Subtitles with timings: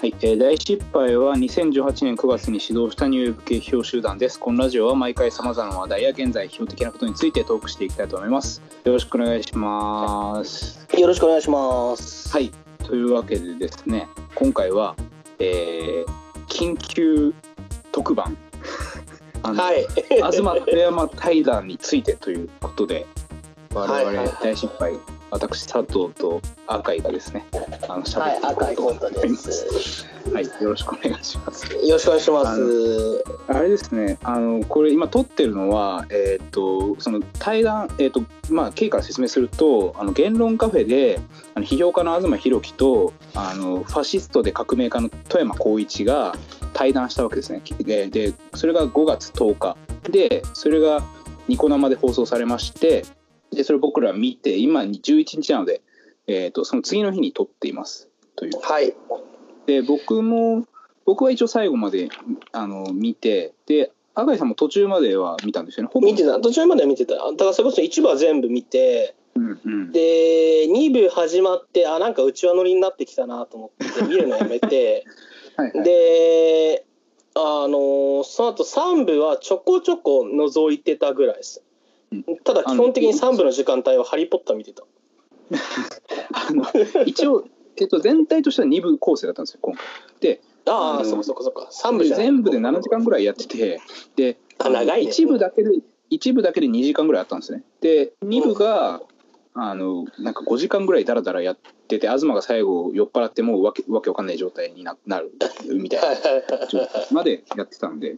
[0.00, 4.40] はい、えー大失敗は2018年9月に始動したニューウェブ系批評集団です。
[4.40, 8.62] このラジオは毎回様々な話題や現在批評的なことについてトークしていきたいと思います。
[8.84, 10.86] よろしくお願いします。
[10.98, 12.32] よろしくお願いします。
[12.32, 12.50] はい、
[12.82, 14.96] というわけでですね、今回は、
[15.38, 17.34] えー緊急
[17.92, 18.38] 特番、
[19.44, 19.86] はい。
[20.08, 23.06] 東富山対談についてということで、
[23.74, 24.94] 我々はいはいはい大失敗、
[25.30, 27.46] 私佐藤と赤井がですね、
[27.88, 29.36] あの喋はい、っていこ赤いコントうと思いま。
[29.36, 30.06] ですす。
[30.32, 31.72] はい、よろしくお願いします。
[31.74, 33.24] よろしくお願いします。
[33.48, 41.20] あれですね、あのこれ今撮ってるのは、えーっとその対談、えーっとまあ、経緯から説明すると、あの言論カフェで、
[41.54, 46.34] あの批評家の東博樹とあのファシストで革命家の富山光一が
[46.72, 47.62] 対談したわけですね。
[47.80, 49.76] で、でそれが5月10日
[50.10, 51.02] で、それが
[51.48, 53.04] ニコ生で放送されまして、
[53.52, 55.82] でそれを僕ら見て、今11日なので、
[56.26, 58.60] えーっとその次の日に撮っていますという。
[58.60, 58.94] はい。
[59.66, 60.64] で僕も
[61.04, 62.08] 僕は一応最後まで
[62.52, 66.40] あの見てで赤井さんも途中までは見たんですよねほぼ見てた。
[66.40, 67.14] 途中までは見てた。
[67.14, 75.06] だからそれこそ一部は全部見て、うんうんで、二部始まって、あ、なんか内輪乗りになってきたなと思って見るのやめて、
[75.56, 76.84] はいはいで、
[77.34, 81.69] あの、その後三部はちょこちょこ覗いてたぐらいですうん。
[82.44, 84.84] ただ基本的に三部の時間帯はハリー・ポッター見てた。
[86.32, 86.64] あの
[87.06, 87.44] 一応、
[87.76, 89.84] えっと、全体としては2部構成だったんですよ今回。
[90.20, 91.68] でああ、そこそこそこ。
[92.04, 93.80] 全部で7時間ぐらいやってて
[94.16, 95.10] であ長いね。
[95.10, 95.70] 一部だけで
[96.10, 97.62] 一部だけで2時間ぐらいあったんですね。
[97.80, 99.00] で2部が、
[99.54, 105.32] あのなんか5時間ぐらいダラダラやってて東が最後酔っ払ってもうわけわけわかんない状態にななる
[105.74, 108.16] みたいな状態までやってたんで、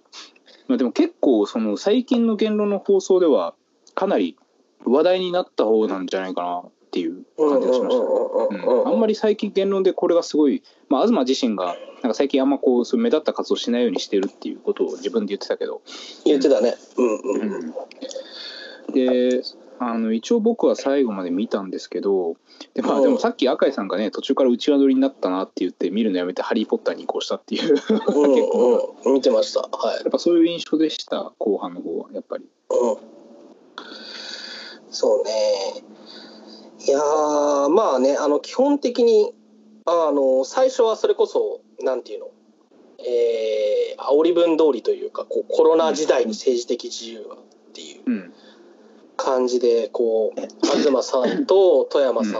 [0.68, 3.54] まあ、でも結構その最近の言論の放送では
[3.94, 4.36] かなり
[4.84, 8.02] 話題になった方なんじゃないかなっていう感じがしました。
[8.02, 15.82] うん、あんまり最近言論でこれがすごい、まあ、東自身がなんか最近あんまこうそう目立った活動しないようにしてるっていうことを自分で言ってたけど、
[16.24, 16.74] 言ってたね。
[16.96, 17.74] うんうん。
[18.92, 19.42] で
[19.78, 22.36] あの一応僕は最後まで見たんですけど
[22.74, 29.60] で,、まあ、うんでもさっき赤井さんがね途中から内輪取りになったなって言って見るのやめて「ハリー・ポッター」に移行したっていう結構うんうん、 見てました。
[29.60, 30.02] はいや。
[30.06, 32.44] っぱそういう印象でした後半の方はやっぱり。
[32.70, 32.96] うん。
[34.90, 35.30] そうね。
[36.86, 39.32] いやーまあねあの基本的に
[39.86, 42.30] あの最初はそれこそなんていうの？
[43.04, 47.38] えー、煽り文通りというかこうコロナ時代に政治的自由はっ
[47.72, 48.32] ていううん
[49.16, 52.32] 感じでこう東さんと富山さん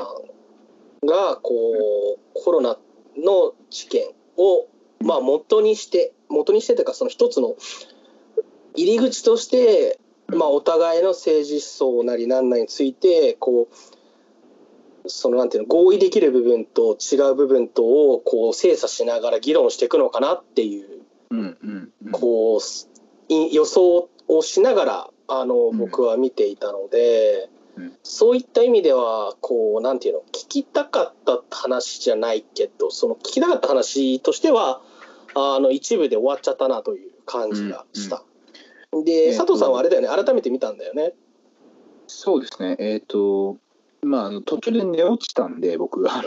[1.06, 1.52] がこ
[2.16, 2.78] うコロナ
[3.16, 4.66] の事件を
[5.00, 7.56] まあ元にして元にしてというかその一つの
[8.74, 9.98] 入り口として
[10.36, 13.74] まあお互いの政治思想なりなんなりについてこう
[15.06, 22.12] そのなんていうの合意できる部分と違う部分とをこう精査しながら議論していくのかなっていううんうんうん。
[22.12, 22.60] こう
[23.52, 25.78] 予想をしながらあのん。
[25.78, 27.92] 僕は見ていたので、うん。
[28.02, 34.82] そういった意味ではこうなんていうの聞きたかった話じゃないけどその聞きたかった話としては
[35.34, 38.16] あの一部で終わっちゃったなという感じがした。
[38.16, 38.31] で、えー
[38.92, 39.04] と
[39.36, 41.12] 佐藤さんはあれだよね改めて見たんだよね。
[42.06, 42.76] そうですね。
[42.78, 43.56] えっ、と
[44.02, 46.04] まあ途中で寝落ちたんで僕。
[46.10, 46.22] あ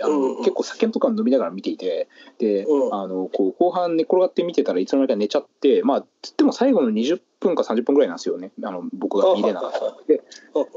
[0.00, 2.08] の結構酒とか飲みながら見ていて。
[2.38, 2.94] で、うん。
[2.94, 8.50] あのこう後半寝転がって見てたらいつの間にか寝ちゃってまあつっても最後の20分か30分ぐらいなんですよね。
[8.62, 9.78] あの僕が見れなかった。
[10.06, 10.22] で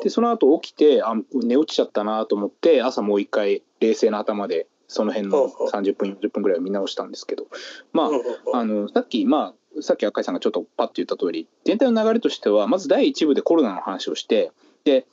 [0.04, 5.52] でその後起きてあ寝落ちちゃったなと思って朝もう一回冷静な頭でその辺のうんうん。
[5.70, 7.48] 30分40分ぐらいを見直したんですけど。
[7.94, 8.12] ま
[8.54, 14.52] ああのさっき、まあ、さっき赤井さんがちょっとパッと言った通り全体の流れとしてはまず第一部でコロナの話をして
[14.88, 15.06] で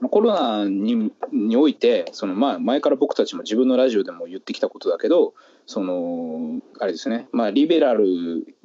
[0.00, 0.08] うん。
[0.08, 5.34] コロナににおいてその、まあ、前から僕たちも自分のラジオでも言ってきたことだけど
[5.66, 8.04] そのあれですね、まあ、リベラル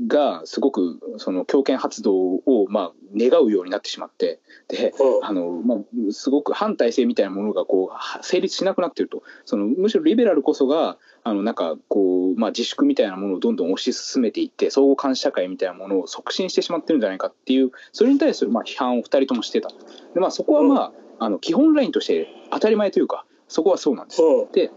[0.08, 5.26] がすごくその強権発動を、まあ、願うようになってしまってでうん。
[5.26, 5.78] あの、まあ、
[6.12, 9.24] すごく反体制みたいなものがこうは成立しなくなっていると。
[9.46, 10.98] そのむしろリベラルこそが
[11.28, 19.70] あのなんかこう、まあ、自粛みたいなものをどんどん推し進めていって相互監視社会みたいなものを促進してしまってるんじゃないかっていうそれに対するまあ批判を2人ともしてた。
[20.14, 24.22] で、まあ、そこはまあ,、あの基本ラインとして当たり前というかそこはそうなんです。
[24.22, 24.52] うん。
[24.54, 24.72] で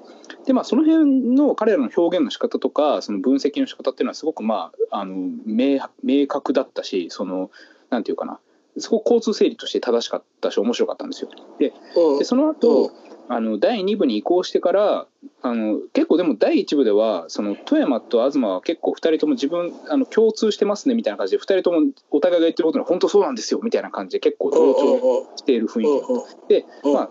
[0.44, 5.14] でまあその辺の彼らの表現の仕方とかその分析の仕方っていうのはすごくまああの
[5.46, 7.50] 明明確だったしその
[7.90, 8.40] なんていうかな
[8.78, 11.30] すごく交通整理として正しかったし面白かったんですよ。
[11.58, 12.18] でうん。
[12.18, 12.92] でその後、
[13.32, 15.06] あの第2部に移行してから
[15.42, 25.88] あの結構でも第1部ではその富山と東は結構2人とも自分あの共通してますねみたいな感じで2人ともお互いが言ってることに本当そうなんですよみたいな感じで結構同調している雰囲気。
[25.88, 26.92] だったで、うん。
[26.92, 27.10] まあ、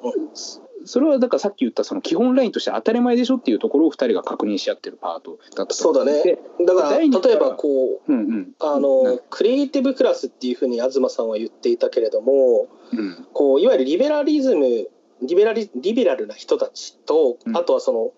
[0.86, 6.24] それはだからさっき言ったその基本ラインとして当たり前でしょっていうところを2人が確認し合ってるパートだったそうだね。
[6.24, 8.52] でだから例えばこううんうん。
[8.60, 13.28] あのクリエイティブクラスっていうふうに東さんは言っていたけれどもうん。
[13.34, 14.90] こういわゆるリベラリズム
[15.22, 17.58] リベラリリベラルな人たちと、うん。
[17.58, 18.12] あとはその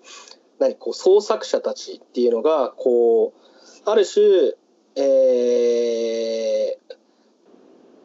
[0.60, 4.54] 何こう創作者たちっていうのがこうある種、
[4.96, 7.02] えー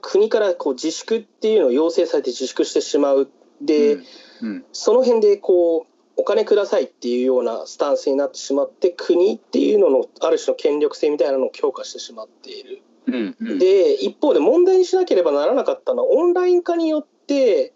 [0.08, 3.28] 国からこう自粛っていうのを要請されて自粛してしまう。
[3.60, 4.04] で、うん
[4.42, 4.64] うん。
[4.72, 12.82] その辺でこうお金くださいっていうようなスタンスになってしまって国っていうののある種の権力性みたいなのを強化してしまっている。
[13.06, 13.58] うんうん。
[13.58, 17.72] で一方で問題にしなければならなかったのはオンライン化によって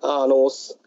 [0.00, 0.78] あのす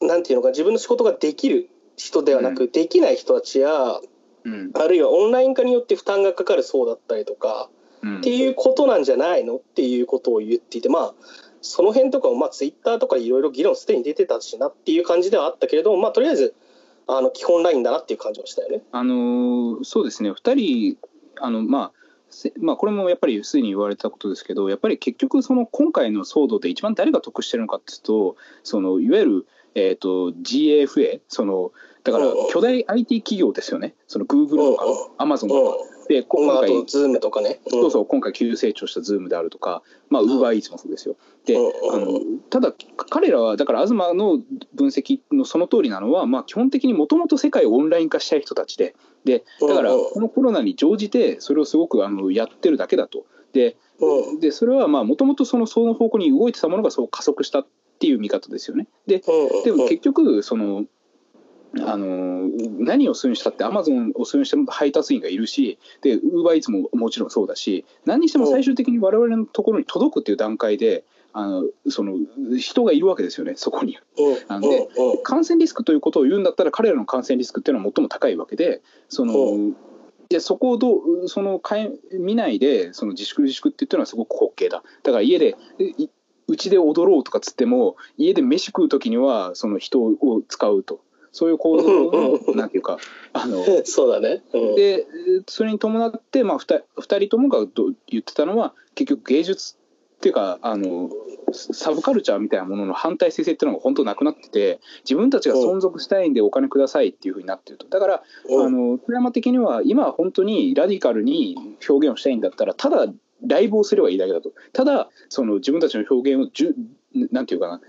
[0.00, 4.00] なんていうのか自分の仕事ができる人ではなく、できない人たちや
[4.44, 4.70] うん。
[4.74, 7.70] あるいはオンライン化によって負担がかかる層だったりとか、
[8.02, 8.18] うん。
[8.18, 9.56] っていうことなんじゃないの？
[9.56, 11.14] っていうことを言っていてまあ
[11.66, 16.54] その辺とかもまあツイッターとかいろいろ議論すでに出てたしなっていう感じではあったけれどもまあとりあえず
[17.06, 18.82] あの基本ラインだなっていう感じはしたよね。
[18.92, 20.30] あのーそうですね。
[20.30, 20.96] 2人
[21.40, 21.92] あのまあ
[22.28, 29.46] せまあ、これもやっぱりすでに言われたことですけどやっぱり結局その今回の騒動で一番誰が得してるのかっていうとそのいわゆる、
[29.76, 31.72] えー、と GAFA その
[32.02, 32.34] だからうん。
[32.50, 33.94] 巨大 IT 企業ですよね。
[34.06, 35.32] その Google とかうん。
[35.32, 37.60] Amazon とかで今回あと Zoom とかね。
[37.66, 41.16] うんそうそう今回急成長した Zoom であるとか、まあ、うん UberEats もそうですよ。
[41.44, 42.20] でうんあの
[42.50, 42.72] ただ
[43.10, 44.40] 彼らはだから東の
[44.74, 48.94] 分析のその通りなのは、まあ、基本的にもともと世界をオンライン化したい人たちで
[49.24, 53.26] でだからこのコロナに乗じてそれをすごくあのやってるだけだと。
[53.52, 57.66] でうんでそれはもともとそのその方向に動いてたものがそう加速したっ
[57.98, 58.86] ていう見方ですよね。
[59.06, 60.84] でうんでも結局その
[61.80, 62.48] あの
[62.78, 72.14] 何をするにしたってアマゾンをするにしても配達員がいるしでウーバーイーツももちろんそうだし何にしても最終的に我々のところに届くっていう段階であのその
[72.58, 73.98] 人がいるわけですよねそこに。
[74.16, 74.88] うんなんで
[75.22, 79.76] 感染リスクということを言うんだったら彼らの感染リスクっていうのは最も高いわけでそのう
[80.28, 84.82] でそこをどうそのかえ見ないでその自粛自粛って言ってるのはすごく滑稽だ。
[85.02, 86.08] だから家でい
[86.48, 91.00] うちで踊ろうとかつっても家で飯食う時にはその人を使うと
[91.36, 92.96] そういう構造のなんていうか
[93.34, 94.42] あのそうだね。
[94.54, 94.74] うん。
[94.74, 95.06] で
[95.46, 99.76] それに伴って、まあ、2, 二人ともがど言ってたのは結局芸術
[100.16, 101.10] っていうかあの
[101.52, 107.86] サブカルチャーみたいなものの反対性っていうのが本当なくなってて自分たちが存続したいんでお金くださいっていうふうになってると。
[107.86, 108.66] だから、うん。
[108.66, 111.54] あの富山的には今は本当にラディカルに
[111.86, 113.12] 表現をしたいんだったらただ
[113.46, 114.52] ライブをすればいいだけだと。
[114.72, 116.74] ただその自分たちの表現をじゅ
[117.30, 117.80] なんていうかな。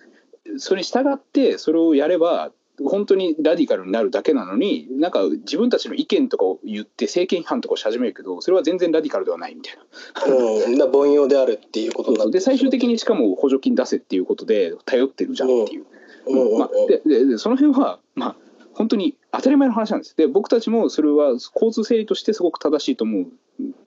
[0.58, 2.52] それに従ってそれをやれば
[2.84, 10.36] 本当にラディカルになるだけなのになんか自分たちの意見とかを言って政権批判とかをし始めるけどそれは全然ラディカルではないみたいな。
[10.36, 15.86] うん、だから凡庸であるっていうことになってで最終的にしかも補助金出せっていうことで頼ってるじゃんっていう。
[16.60, 18.36] まあ、でででその辺はまあ
[18.74, 20.16] 本当に当たり前の話なんです。
[20.16, 23.26] で僕たちもそれは交通整理としてすごく正しいと思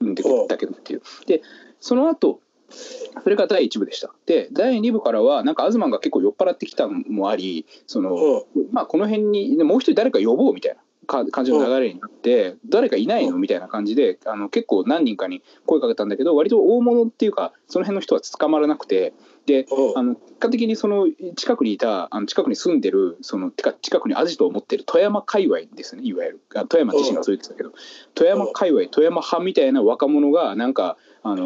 [0.00, 1.02] うんだけどっていう。
[1.26, 1.42] で
[1.78, 2.40] その後
[2.70, 4.11] それが第1部でした。
[4.26, 10.81] で第2部からはなんか東が結構酔っ払ってきたのもありその、まあ、この辺にもう一人誰か呼ぼうみたいな。
[11.11, 13.37] か感じの流れになって、誰かいないの？
[13.37, 19.12] みたいな感じであの結構何人かに声かけたんだけど割と大物っていうかその辺の人は捕まらなくて
[19.44, 19.99] でうん。
[19.99, 21.06] あの結果的にその
[21.37, 26.40] 近くにいたあの近くに住んでるそのてか近くにアジトを持ってる富山界隈ですねいわゆる。
[26.54, 27.73] あ富山自身がそう言ってたけど。
[28.14, 31.45] 富山界隈富山派みたいな若者がなんかあの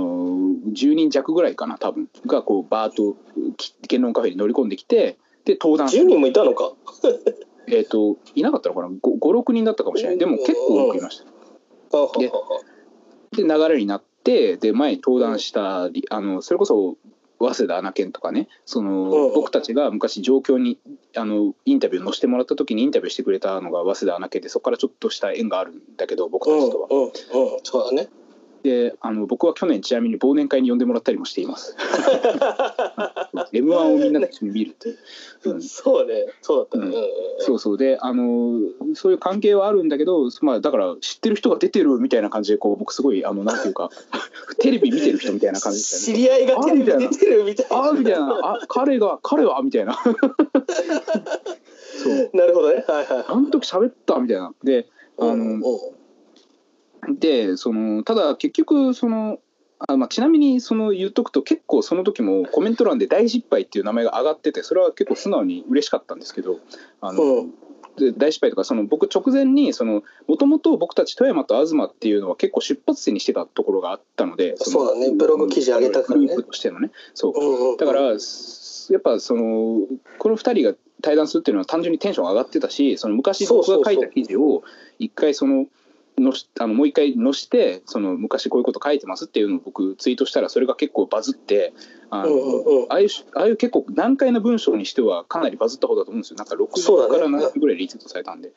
[0.73, 2.09] 10人弱ぐらいかな多分。
[2.27, 3.17] がこうバーッと
[3.57, 6.73] き言論カフェに乗り込んできてで登壇す10る人もいたのか。
[7.67, 10.19] えっ、といなかったのかな？56人だったかもしれない。
[10.19, 11.25] でも結構多くいました。
[12.19, 12.43] では
[13.33, 16.97] で流れになってで前に登壇したりあのそれこそ
[17.39, 19.35] 早稲田穴研とかねその、うん。
[19.35, 20.79] 僕たちが昔状況に
[21.17, 26.89] あのインタビュー載せてもらった時にインタビューしてくれたのが早稲田穴研でそこからちょっとした縁があるんだけど僕うんたちとは。
[26.91, 27.03] うん。
[27.05, 27.11] うん、
[27.63, 28.09] そうだね。
[28.65, 31.77] であの僕は去年ちなみに忘年会に呼んでもらったりもしています。
[33.53, 34.99] m 1をみんなで一緒に見るっていう。
[35.45, 36.87] うんそうね、そうだったね。
[36.87, 36.93] うん
[37.41, 38.59] そうそうであの
[38.95, 43.91] そういう関係はあるんだけど、まあ、だから知ってる人が出てるみたいな感じでこう僕すごいあのなんていうか
[44.61, 46.03] テレビ見てる人みたいな感じでね。
[46.03, 47.77] 知り合いがテレビ出てるみたいな。
[47.77, 50.11] ああみたいなあ彼が彼はみたいな そ
[52.11, 52.83] うなるほどね。
[52.89, 53.25] はいはい。
[53.29, 54.87] あの時喋ったみたいなで
[55.19, 55.67] あうんの
[57.09, 59.39] でそのただ結局その
[59.79, 66.59] あ、まあ、ちなみにその言っとくと結構その時もコメント欄で大失敗っていう名前が上がっててそれは結構素直に嬉しかったんですけど
[67.01, 67.47] あの、
[68.17, 69.73] 大失敗とかその僕直前に
[70.27, 75.15] もともと僕たち富山と東っていうのは結構出発点にしてたところがあったのでのそうだね。
[75.17, 76.27] ブログ記事上げたからね。
[76.27, 76.91] グループとしてのね。
[77.15, 77.33] そう。
[77.37, 79.81] うんうんだからすやっぱその
[80.19, 84.63] この2人が対談するっていうのは単純にテンション上がってたしその昔僕が書いた記事を
[84.99, 85.67] 一回その
[86.19, 91.73] のしあのもう一回載してその昔こういうこと書いてますっていうのを僕ツイートしたらそれが結構バズって
[92.11, 92.33] あの、
[92.89, 96.37] ああいうしああいう結構難解な文章にしてはかなりバズった方だと思うんですよ。
[96.37, 97.19] なんか60そうだね。
[97.19, 98.53] から70ぐらいリツイートされたんで。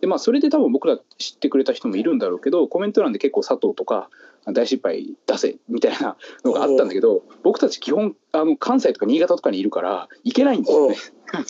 [0.00, 4.10] でまあそれで多分僕ら知ってくれた人もいるんだろうけどコメント欄で結構佐藤とか
[4.46, 10.96] 大失敗出せみたいなのがあったんだけど僕たち基本あの関西とか新潟とかにいるから行けないんですよね。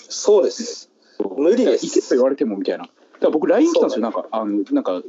[0.08, 0.90] そうです。
[1.36, 1.86] 無理です。
[1.86, 2.88] 行けと言われてもみたいな。
[3.26, 3.92] ら僕 LINE 来たんですよ。
[3.96, 5.02] そなんかあのなんか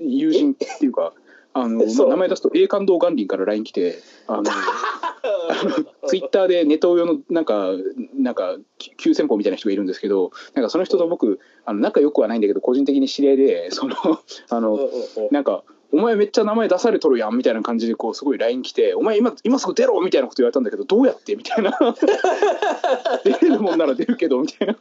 [0.00, 1.12] 友人っていうか
[1.52, 4.44] あの、まあ名前出すと栄冠堂元林から LINE 来てあの
[6.06, 7.70] ツイッターでネトウヨのなんか
[8.14, 8.56] なんか
[8.96, 13.96] 急先鋒みたいな人がいるんですけどなんかその人と僕あの仲良くはないんだけど個人的に知り合いでその
[14.50, 14.78] あの、
[15.30, 21.78] なんか「お前めっちゃ名前出されとるやん」みたいな感じでこうすごい LINE 来て「お前今今すぐ出ろ!」みたいなこと言われたんだけどどうやってみたいな。
[23.24, 24.76] 出れるもんなら出るけどみたいな。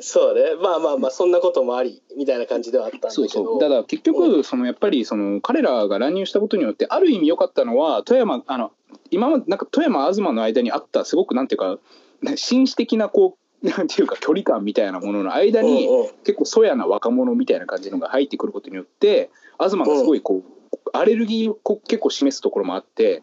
[0.00, 0.54] そうね。
[0.60, 3.10] まあまあまあそんなこともありみたいな感じではあったんだけど。
[3.12, 3.60] そうそう。
[3.60, 8.72] だから結局そのやっぱりその彼らが乱入したことによってある意味良かったのは富山あの
[9.10, 11.78] 今までなんか富山東の間にあったすごくなんていうか
[12.22, 15.88] ね紳士的なこうなんていうか距離感みたいなものの間に、
[16.24, 23.22] 結構そやな若者みたいな感じのが入ってくることによって東がすごいこう、アレルギーをこう結構示すところもあって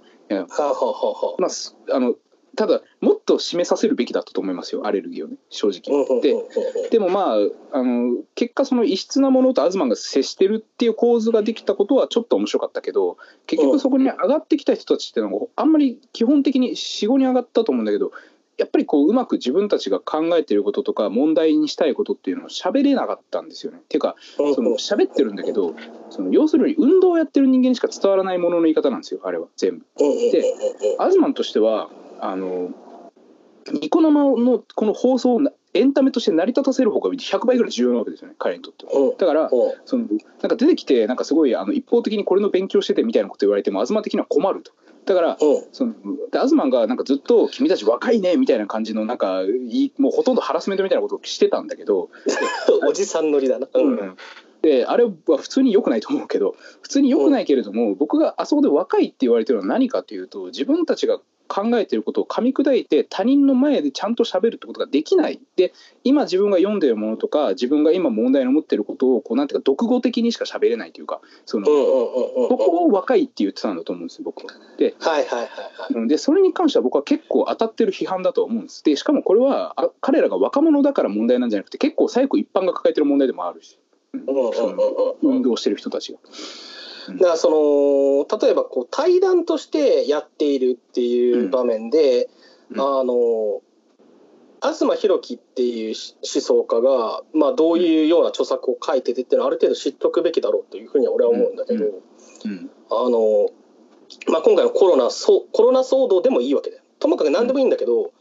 [1.40, 2.16] まあすあの
[2.58, 6.22] ただもっと示させるべきだったと思いますよアレルギーをね正直。
[6.22, 6.34] で
[6.90, 18.12] でもまああの結果その異質なものと東が接してるっていう構図ができたことはちょっと面白かったけど結局そこに上がってきた人たちっていうのがあんまり基本的に45人上がったと思うんだけど
[18.58, 23.80] やっぱりこううまく自分たちが考えてることとか問題にしたいことっていうのを喋れなかったんですよね。
[23.80, 25.76] っていうかその喋ってるんだけど
[26.10, 29.86] その要するに運動をやってる人間にしか伝わらないものの言い方なんですよあれは全部。
[29.98, 30.44] で
[30.98, 32.72] アズマンとしてはあの
[33.74, 38.92] ニコ生のこの放送をなエンタメとして成り立たせる方が100倍ぐらい重要なわけですよね彼にとっては。
[38.94, 39.50] うんだからうん
[39.86, 40.06] その
[40.42, 44.72] なんか出てきてなんかすごいあの一方的にこれの勉強しててみたいなこと言われても東的には困ると。
[45.06, 45.94] だからうんその
[46.32, 52.10] で東がなんかずっと「君たち若いね」みたいな感じのなんかいいもうほとんどハラスメントみたいなことをしてたんだけど、
[52.88, 53.68] おじさん乗りだな。
[53.74, 53.80] う。
[53.80, 54.18] うんん
[54.62, 65.74] であれは普通に良くないと思うけど普通に良くないけれども、僕があそこで若いって言われてるのは何かというと自分たちが考えてることを噛み砕いて他人の前でちゃんと喋るってことができないで
[66.04, 71.66] 今自分が読んでるものとか自分が今問題に思ってることをこうなんていうか独語的にしか喋れないというかその。
[71.66, 71.72] そ
[72.58, 74.54] こを若いって言ってたんだと思うんですよ僕は。
[74.78, 75.94] ではいはいはいはい。
[75.94, 83.80] うんでそれに関しては僕は結構当たってる批判だと思うんですでしかもこれはあ彼らが若者だから問題なんじゃなくて結構最後一般が抱えてる問題でもあるし、
[84.14, 84.76] うんその
[85.22, 86.20] うん運動してる人たちが。
[87.10, 87.50] だからそ
[88.30, 92.30] の例えばこう対談としてやっているっていう場面で、
[92.72, 92.82] うん。
[92.82, 93.62] あの
[94.62, 101.88] 東博樹っていう思想家が、まあ、どういうような著作を書いててっていうのはある程度知っておくべきだろうというふうには俺は思うんだけど、う
[102.48, 102.52] ん。
[102.52, 102.72] うん。
[102.90, 103.50] あの
[104.32, 106.84] まあ、今回のコロナそうコロナ騒動でもいいわけだよ。
[107.00, 108.12] ともかく何でもいいんだけど、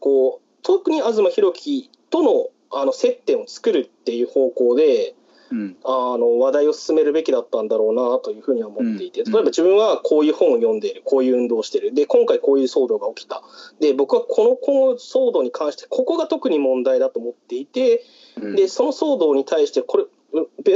[0.00, 5.14] こう特に東博樹とのあの接点を作るっていう方向で
[5.50, 5.76] うん。
[5.84, 9.32] あの話題を進めるべきだったんだろうなというふうには思っていて、うん。
[9.32, 11.94] 例えば自分はこういう本を読んでいるこういう運動をしている。
[11.94, 13.42] で今回こういう騒動が起きた。
[13.80, 18.04] で僕はこのこの騒動に関してここが特に問題だと思っていて
[18.40, 18.56] うん。
[18.56, 20.04] でその騒動に対してこれ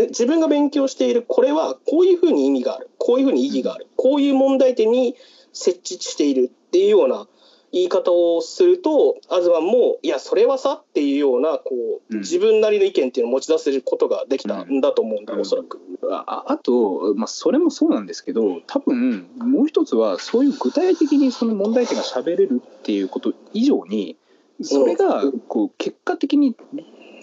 [0.09, 5.17] 自分が勉強しているこれはこういうふうに意味があるこういうふうに意義があるこういう問題点に
[5.53, 7.27] 設置しているっていうような
[7.73, 12.21] 言い方をすると東もいやそれはさっていうようなこううん。
[12.21, 15.41] 自分なりの意見っていうのを持ち出せることができたんだと思うんだ、うん。
[15.41, 15.79] おそらく。
[16.11, 24.17] ああと、まあ、それもそうなんですけど多分もう一つはそういう具体的にその問題点が喋れるっていうこと以上に
[24.63, 26.57] それがこう結果的に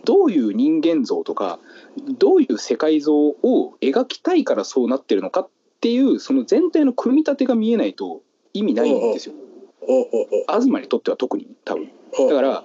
[0.04, 1.60] どういう人間像とか
[2.20, 5.50] どういう世界像を描きたいからそうなってるのかっ
[5.82, 8.22] ていうその全体の組み立てが見えないと
[8.54, 9.45] 意味ないんですよ、うん
[10.48, 11.92] 東にとっては特に多分。
[12.20, 12.26] う。
[12.26, 12.64] んだから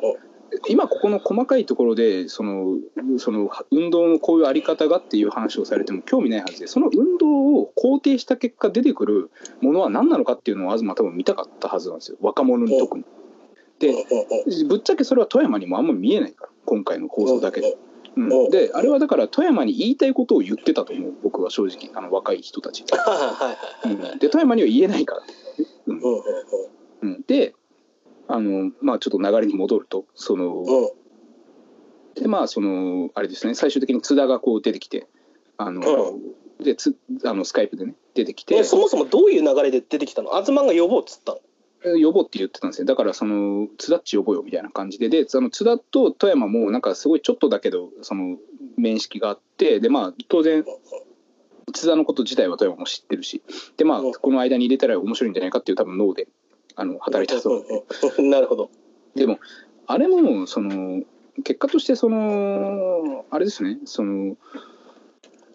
[0.69, 2.77] 今ここの細かいところでその
[3.19, 12.19] その運動のこういうあり方がっていう話をされても興味ないはずでその運動を肯定した結果出てくるものは何なのかっていうのを東は多分見たかったはずなんですよ。
[12.21, 13.05] 若者に特に。
[13.79, 13.95] で
[14.69, 17.77] ぶっちゃけそれは富山にもあんま見えないから今回の放送だけで。
[18.17, 22.85] うん、であれはだから富山に言いたいことを言ってたと思う僕は正直あの若い人たち。
[23.85, 24.19] うん。
[24.19, 25.23] で富山には言えないから。
[25.87, 26.01] うん
[27.03, 27.23] うん。
[27.27, 27.55] で
[28.29, 30.65] あのまあちょっと流れに戻るとその。
[32.17, 35.07] でまあそのあれですね最終的に津田がこう出てきて
[35.57, 35.81] あの、
[36.63, 40.31] でつあのスカイプでね出てきてね、そもそもどういう流れで出てきたの？
[40.43, 41.41] 東が呼ぼうっつったの？
[42.03, 42.85] 呼ぼうって言ってたんですよ。
[42.87, 48.37] だからその津田っち呼ぼうよみたいな感じででその津田と富山もなんかすごいちょっとだけどその
[48.77, 50.65] 面識があってでまあ当然
[51.73, 53.43] 津田のこと自体は富山も知ってるし
[53.77, 56.27] でまあこの間に入れたら面白いんじゃないかっていう多分脳で
[56.77, 57.65] あの働いたと、
[58.23, 58.71] なるほど。
[59.15, 59.39] でも
[59.87, 61.03] あれもその
[61.43, 64.37] 結果としてそのあれですねその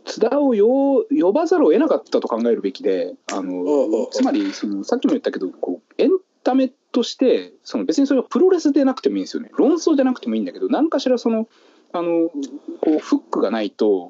[0.06, 6.12] 津田を呼呼ばざるを得なかったと考えるべきであのつまりそのさっきも言ったけどこうエン
[6.44, 9.50] タメとしてその別にそれはプロレスでなくてもいいんですよね。
[9.58, 11.48] 論争じゃなくてもいいんだけど何かしらその
[11.92, 14.10] あのこうフックがないと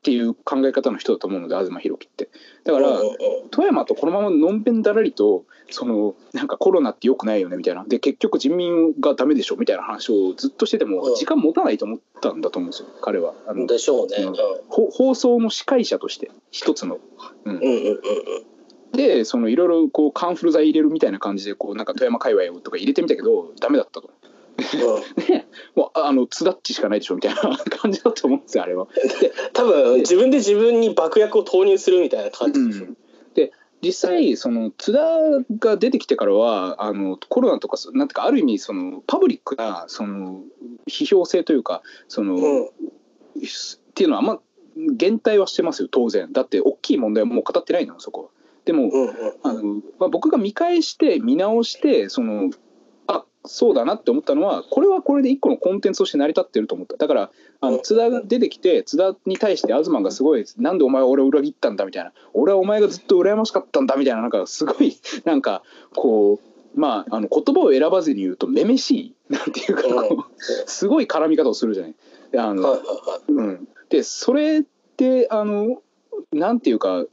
[0.00, 2.30] っていう考え方の人だと思うので東博樹って。
[2.64, 2.88] だから
[3.50, 7.84] 富山とこのままのんべんだらりとそのなんかコロナってよくないよねみたいな。
[7.84, 13.34] で結局人民がダメでしょみたいな話をずっとしてても時間持たないと思ったんだと思うんですよ彼は。
[13.46, 14.34] あのでしょうね、うん、
[14.68, 16.98] 放送の司会者として一つの、
[17.44, 18.00] うん、うんうんうん
[18.92, 24.10] でそのいろいろこうカンフル剤入れるみたいな感じでこうなんか富山界隈とか入れてみたけどダメだったと。
[24.60, 27.40] ね、 もうあの津田っちしかないでしょみたいな
[27.70, 28.88] 感じだと思うんですよあれは。
[29.20, 32.84] で多分自分で自分に爆薬を投入するみたいな感じでしょ。
[32.84, 32.96] うん、
[33.34, 33.52] で
[33.82, 35.00] 実際その津田
[35.58, 40.42] が出てきてからはあのコロナとかなんていうかある意味そのパブリックなその
[40.88, 42.68] 批評性というかその、うん、っ
[43.94, 44.40] ていうのはあんま
[44.76, 48.28] 減退はしてますよ当然だって大きい問題はもう語ってないのそこは。
[48.64, 49.12] でも、うんうん、
[49.42, 49.62] あの
[49.98, 52.50] まあ、僕が見返して見直してその
[53.44, 56.96] そうだなって思ったのはこれはこれで一個のコンテンツとして成り立ってると思った。
[56.96, 57.30] だから
[57.60, 65.62] あの津田が出てきて津田に対して東がすごい「なんでお前は俺を裏切ったんだ」みたいな「俺はお前がずっと羨ましかったんだ」みたいななんかすごい なんか
[65.94, 66.38] こ
[66.76, 69.82] うまああの言葉を選ばずに言うとめめしいなんていうか
[70.66, 71.94] すごい絡み方をするじゃない。
[72.36, 72.78] あの
[73.28, 74.62] うん、でそれっ
[74.96, 75.82] てあの
[76.32, 77.06] なんていうか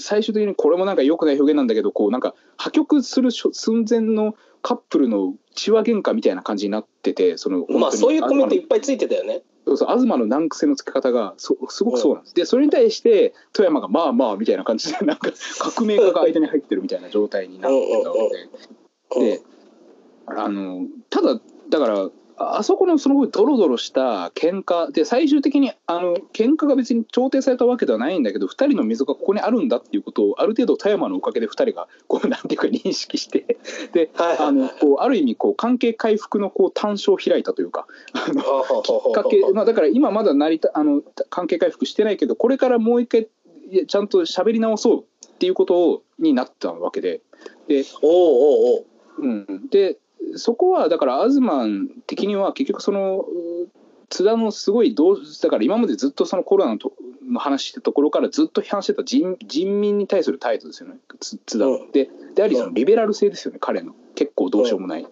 [0.00, 9.42] 最終的にこれもなんか良くない表現なんだけどこうなんか破局する寸前のカップルの血話喧嘩みたいな感じになっててそのまあそういうコメントいっぱいついてたよね。
[9.66, 18.14] そうそう東の難癖のつけ方がそすごくそうなんです、うん、でそれに対して富山がまあまあみたいな感じでなんか革命家が間に入ってるみたいな状態になってたの
[19.20, 19.36] で。
[19.36, 19.42] で
[20.26, 22.10] あのただだから
[22.42, 33.58] あそこのそのドロドロした喧嘩で最終的にあの喧嘩が別に調停されたわけではないんだけど2人の溝がここにあるんだっていうことをある程度田山のおかげで2人がこうなんていうか認識して
[33.92, 38.42] で、あのこうある意味こう関係回復のこう端緒を開いたというかあの
[38.82, 43.28] きっかけ、まあ、だから今まだ成りたあの関係回復してないけどこれからもう一回
[43.86, 47.20] ちゃんと喋り直そうっていうことになったわけで。
[47.68, 48.86] でおおお
[49.18, 49.98] うん、で
[50.36, 51.40] そこはだから東
[52.06, 53.24] 的には結局その
[54.08, 56.92] 津田のすごいどうだから今までずっとそのコロナのと
[57.30, 60.96] の話してたところからずっと批判してた人人民に対する態度ですよね。
[61.20, 63.94] 津田ででありそのリベラル性ですよね彼の。
[64.16, 65.06] 結構どうしようもない。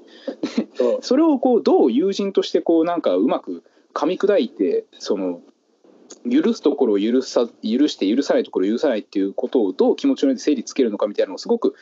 [1.01, 3.63] それをこうどう友人としてこうなんかうまく
[3.95, 5.41] 噛み砕いてその
[6.31, 11.75] 許すところを許さ許して許さないところを許さないっていうことをどう気持ちの上で整理つけるのかみたいなのをすごく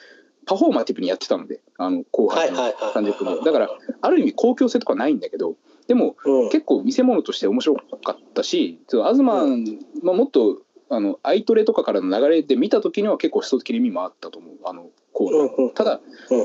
[0.47, 3.69] パフォーマティブにやってたのであの後輩の30分だから
[4.01, 5.57] ある意味公共性とかないんだけど
[5.89, 14.55] でも、うん、結構見せ物として面白かったし東、うん、まあ、もっとあのアイトレとかからの流れで見た時には結構人的に意味もあったと思う。
[14.65, 16.01] あのコーナー、うん、ただ、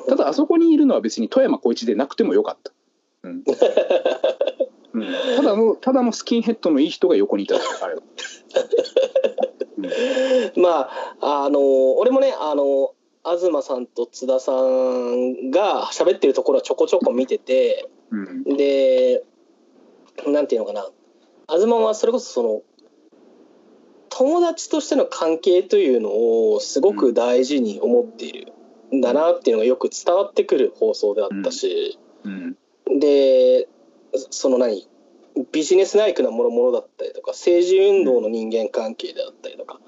[0.07, 2.71] ただあそこにいるのは別に富山光一でなくてもよかった、
[3.23, 3.43] うん。
[4.93, 8.01] うん、ただのただのスキンヘッドのいい人が横にいたあれは、
[10.57, 10.89] ま
[11.21, 19.23] ああの俺もねあの東さんと津田さんが喋ってるところはちょこちょこ見てて、うん、で
[20.27, 20.89] なんていうのかな。
[21.47, 22.61] 東はそれこそその
[24.09, 26.09] 友達としての関係というの
[26.53, 28.53] をすごく大事に思っている
[28.93, 32.57] んだなっていうのがよく伝わってくる放送であったし、うん。
[32.87, 33.67] うん、で
[34.11, 34.87] その何
[35.51, 39.79] ビジネスナイクなものものだったりとか政治運動の人間関係であったりとか、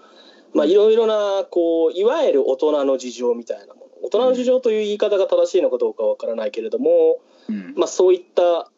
[0.54, 8.70] まあ、いろいろなこういわゆる大人の事情みたいなもの大人の事情という言い方が正しいのかどうかわからないけれども、うん、まあ、そういった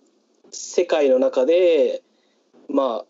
[0.52, 2.04] 世界の中で、
[2.70, 3.04] ま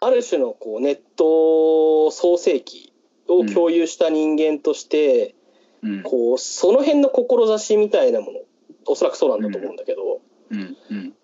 [0.00, 2.92] あ、ある種のこうネット創世記
[3.28, 5.34] を共有した人間として、
[5.82, 8.38] うん、こうその辺の志みたいなもの
[8.86, 10.76] おそらくそうなんだと思うんだけど、うん。
[10.90, 11.14] うん、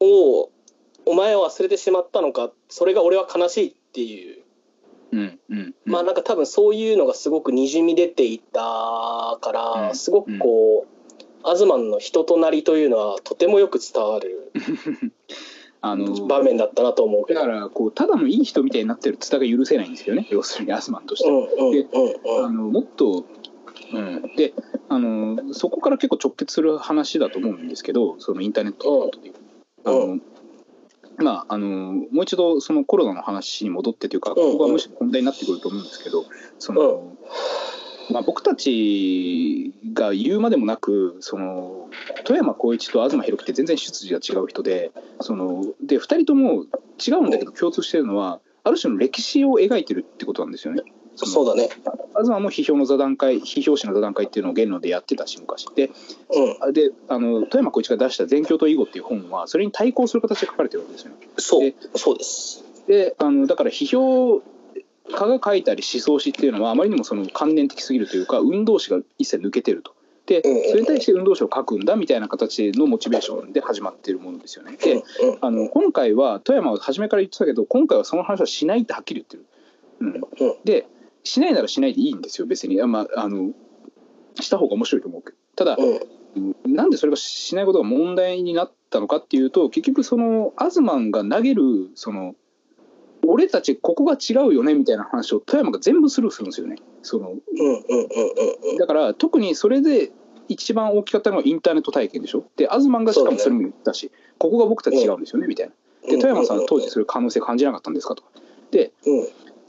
[0.00, 0.50] を
[1.04, 4.42] お前は忘れてしまったのかそれが俺は悲しいっていう
[5.16, 8.60] うんうんまあなんか多分そういうのがすごくにじみ出ていた
[9.40, 14.52] から、すごくこう、アズマンの人となりというのはとてもよく伝わる
[15.80, 20.26] あの場面だったなと思うだからこうただのいい人みたいになってる津田が許せないんですよね。
[20.30, 21.30] 要するにアズマンとして。
[21.30, 21.46] は。
[21.70, 21.86] で
[22.44, 23.24] あのもっと
[23.92, 24.52] うん、で
[24.88, 29.34] あのそこから結構直結する話だと思うんですけどそのインターネットのことでいう
[29.84, 30.18] あの、
[31.18, 36.24] まああのもう一度そのコロナの話に戻ってというか、ここがむしろ問題になってくると思うんですけど
[36.58, 37.12] その、
[38.10, 41.88] まあ、僕たちが言うまでもなくその
[42.24, 46.64] 富山光一と東博樹って全然出自が違う人でそので2人とも
[47.04, 50.82] 違うんだけど共通してるのはある種の歴史を描いてるってことなんですよね。
[51.16, 51.70] そうだね。
[52.18, 55.90] 東も批評の座談会批評誌の座談会っていうのを言論でやってたし昔で,、
[56.64, 61.16] うん、であの富山光一が出した「全教と囲碁」っていう本はそれに対抗する形で書かれてるわけですよね。
[61.36, 64.42] そうそうですであのだから批評
[65.10, 69.94] 家が書いたり思想史っていうのはあまりにもその観念的すぎるというか運動史が一切抜けてると。
[70.26, 74.76] でそれに対して運動史を書くんだみたいな形のモチベーションで始まっているものですよね。
[74.76, 75.04] で
[75.40, 79.46] あの今回は富山は初めから言ってたけど今回はその話はしないってはっきり言ってる。
[80.00, 80.88] うん、で
[81.26, 83.52] しないならしないでいいんですよ別に、まあ、あの
[84.40, 92.34] した方が面白いと思うけどただ、うん、なんでそれがしないことが問題になったのかっていうと結局そのアズマンが投げるその
[93.26, 96.76] 俺たちここが違うよねみたいな話を富山が全部スルーするんですよね。
[97.02, 97.34] その
[98.78, 100.12] だから特にそれで
[100.48, 102.44] 一番大きかったのはインターネット体験でしょ。
[102.56, 105.72] でアズマンがしかもそれも言ったし、ね、ここが僕たち違うんですよねみたいな。
[106.08, 108.28] で富山さんは当時それ可能性感じなかったんですかとか。
[108.70, 108.92] で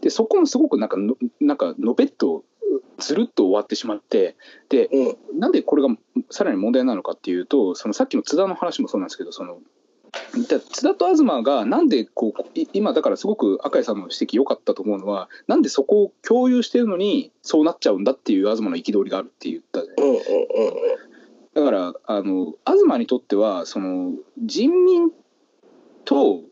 [0.07, 2.45] でそこもすごくなんかのなんかのべっと
[2.97, 4.37] ずるっと終わってしまって
[4.69, 5.89] で、うん、なんでこれが
[6.29, 9.59] さらに問題なのかっていうとそのさっきの津田の話もそうなんですけどその
[10.31, 12.41] 津田と東がなんでこう
[12.71, 20.31] 今だからすごく赤井さんの指摘良かったと思うのはなんでそこを共有してるのにそうなっちゃうんだっていう東の憤りがあるって言ったじゃないですか。
[21.55, 25.11] だからあの東にとってはその人民
[26.05, 26.43] と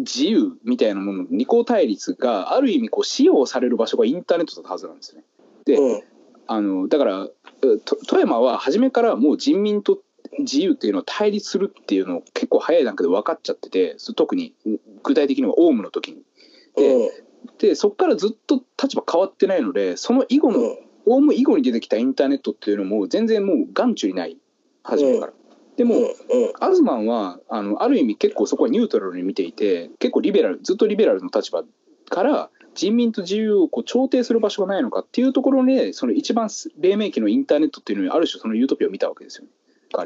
[0.00, 5.22] 自由みたいなものの二項対立がある意味こう使用される場所がインターネットだったはずなんですね。
[5.64, 6.02] で、うん、
[6.46, 7.28] あのだから
[8.06, 10.00] 富山は初めからもう人民と
[10.38, 14.54] 自由っていうのを対立するっていうのを結構早い段階で分かっちゃってて特に
[15.02, 16.22] 具体的にはオウムの時に。
[16.76, 17.10] でうん、
[17.58, 24.36] でそこからずっと立場変わってないのでその以後の、うん、オウム以後に出てきたインターネットっていうのも全然もう眼中にない
[24.82, 25.32] 初めから。
[25.76, 26.12] でも、うんうん、
[26.60, 31.62] アズマンはあのある意味結構そこはニュートラルに見ていて結構リベラルずっとリベラルの立場
[32.08, 39.50] から人民と自由をこう調停する場所がないのかっていうところでその一番黎明期のインターネットっていうのにある種そのユートピアを見たわけですよね。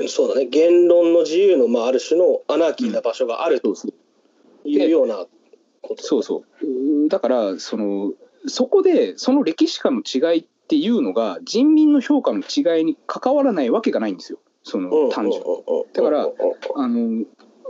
[0.09, 0.46] そうだね。
[0.46, 3.74] 言論の自由の、まあ、ある種のアナーキーな場所があると
[4.64, 5.26] いうような
[5.80, 7.09] こと、そうそう。
[7.09, 8.12] だからその
[8.46, 14.38] そこでその歴史観の違いっていうのが人民の評価の違いに関わらないわけがないんですよ。
[14.70, 15.42] その単純。
[15.92, 16.28] だから
[16.76, 17.24] あの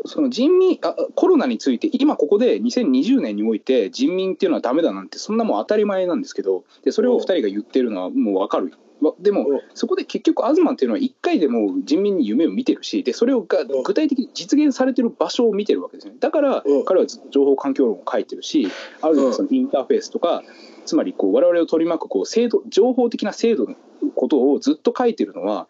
[0.07, 8.73] その人民あコロナについて今ここで2020年において人民っていうのはダメだなんてそんなもん当たり前なんですけどでそれを2人が言ってるのはもう分かる。
[9.19, 16.15] でもそこで結局東っていうのは1回でも人民に夢を見てるしでそれをが具体的に実現されてる場所を見てるわけですね。
[16.21, 18.69] だから彼は情報環境論を書いてるし
[19.01, 20.43] ある意味そのインターフェースとか
[20.85, 23.75] つまりこう我々を取り巻くこう制度情報的な制度の
[24.15, 25.67] ことをずっと書いてるのは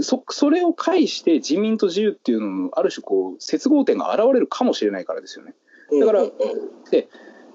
[0.00, 5.54] そそれを介して人民と自由っていうののある種こう接合点が現れるかもしれないからですよね。
[6.00, 6.24] だから、
[6.90, 7.08] で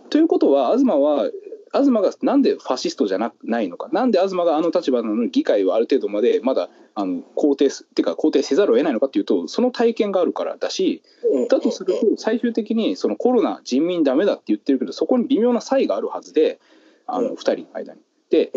[0.10, 1.32] ということは東は
[1.74, 3.90] 東がなんでファシストじゃなないのか。
[3.92, 11.02] なんで東があの立場なのに議会はある程度までまだあの肯定すっていうか肯定せざるを得ないのかっていうとその体験があるからだし
[11.50, 16.60] だとすると最終的にそのコロナ人民ダメだって言ってるけどそこに微妙な差異があるはずで
[17.08, 18.02] あの2人の間に。
[18.30, 18.52] で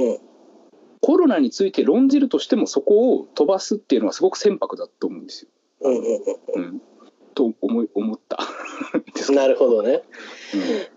[1.02, 5.50] コロナについて論じるとしてもそこを飛ばすっていうのはすごく船舶だと思うんですよ。
[5.80, 6.04] うんうん
[6.54, 6.82] うん、
[7.34, 8.38] と思い 思った。
[9.34, 10.02] なるほどね。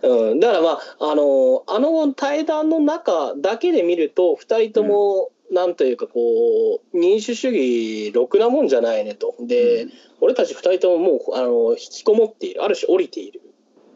[0.03, 9.35] うん、うん、だからまああのあの対談の中だけで見ると2人とも、なんというかこう民主主義ろくなもんじゃないねと。
[9.39, 9.91] で、うん、
[10.21, 12.63] 俺たち2人とももうあの引きこもっている。
[12.63, 13.41] ある種降りている、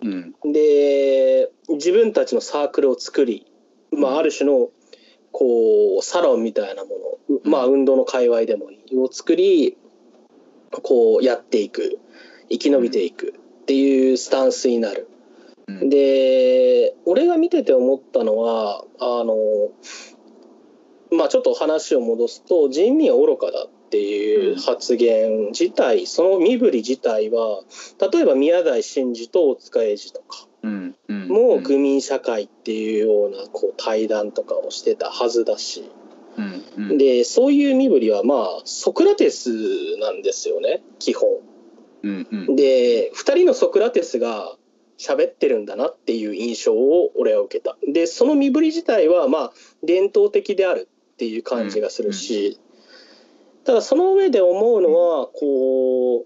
[0.01, 3.45] うん、で自分たちのサークルを作り、
[3.91, 4.69] まあ、ある種の
[5.39, 6.89] こうサロンみたいなも
[7.29, 9.77] の、まあ運動の界隈でもいいを作り
[10.69, 11.97] こうやっていく
[12.49, 15.07] 生き延びていくっていうスタンスになる。
[15.87, 19.37] で俺が見てて思ったのはあの
[21.17, 27.61] まあちょっと話を戻すと人民は愚かだっていう発言自体、その身振り自体は
[28.11, 30.48] 例えば宮台真司と大塚英二とか
[31.29, 35.89] もう愚民社会っていうようなこう対談とかをしてたはずだし、
[36.97, 39.49] でそういう身振りはまあソクラテス
[39.99, 40.81] なんですよね。
[40.99, 41.29] 基本。
[42.55, 44.55] で2人のソクラテスが
[44.97, 47.77] 喋ってるんだなっていう印象を俺は受けた。
[47.87, 52.59] でその身振り自体はまあ伝統的であるっていう感じがするし、
[53.65, 56.25] ただその上で思うのはこ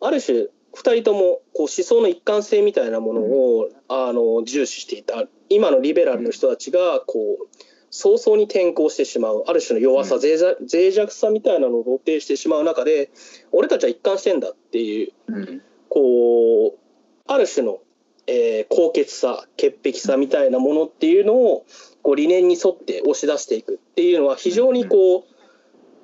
[0.00, 0.46] ある種
[0.78, 7.46] 2人ともこう思想の一貫性みたいなものを、あの重視していた今のリベラルの人たちがこう
[7.90, 10.20] 早々に転向してしまうある種の弱さ、うん。
[10.20, 13.10] 脆弱さみたいなのを露呈してしまう中で
[13.50, 15.62] 俺たちは一貫してんだっていううん。
[15.88, 16.78] こう
[17.26, 17.78] ある種の、
[18.26, 21.64] えー高潔さ潔癖さみたいなものっていうのを
[22.02, 25.24] こう理念に沿って押し出していくっていうのは非常にこう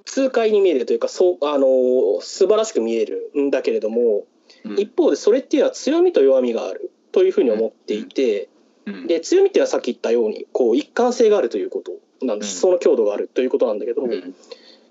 [0.06, 4.33] 痛快に見えるというかそうあの素晴らしく見えるんだけれどもうん
[4.64, 8.48] 一方でそれっていうのは強みと弱みがあるというふうに思っていて
[8.86, 9.06] うん。
[9.06, 11.92] で強みっていうのはさっき言ったようにこう一貫性があるということ
[12.26, 12.50] なんでうん。
[12.50, 14.34] 思想の強度があるということなんだけどうん。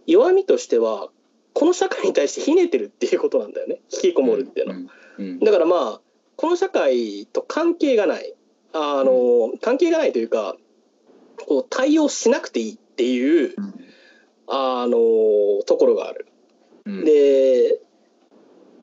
[0.05, 1.09] 弱みとしては
[1.53, 3.79] この社会に対してひねてるっていうことなんだよね。
[3.91, 4.73] 引きこもるっていうの。
[4.73, 4.79] は。
[5.19, 5.39] うん。
[5.39, 6.01] だからまあ
[6.35, 8.33] この社会と関係がない。
[8.75, 10.57] あの、関係がないというか
[11.45, 13.55] こう対応しなくていいっていう
[14.47, 14.97] あの
[15.65, 16.27] ところがある。
[16.85, 17.05] うん。
[17.05, 17.79] で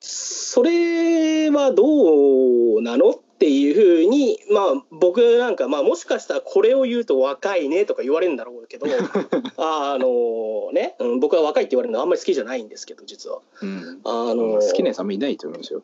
[0.00, 8.86] それはどうなのっていうふうにまあ僕なんかまあもしかしたらこれを言うと若いねとか言われるんだろうけど
[9.56, 13.40] あのね、うん、僕は若いって言われるのあんまり好きじゃないんですけど実は。
[13.62, 15.82] うんあの好きなやつあんまりいないと思いますよ。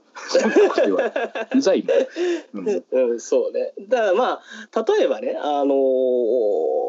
[1.55, 1.85] うざい
[2.53, 2.69] もん。
[2.69, 3.73] うん うん、そうね。
[3.89, 4.41] だからま
[4.73, 6.87] あ例えばね、あのー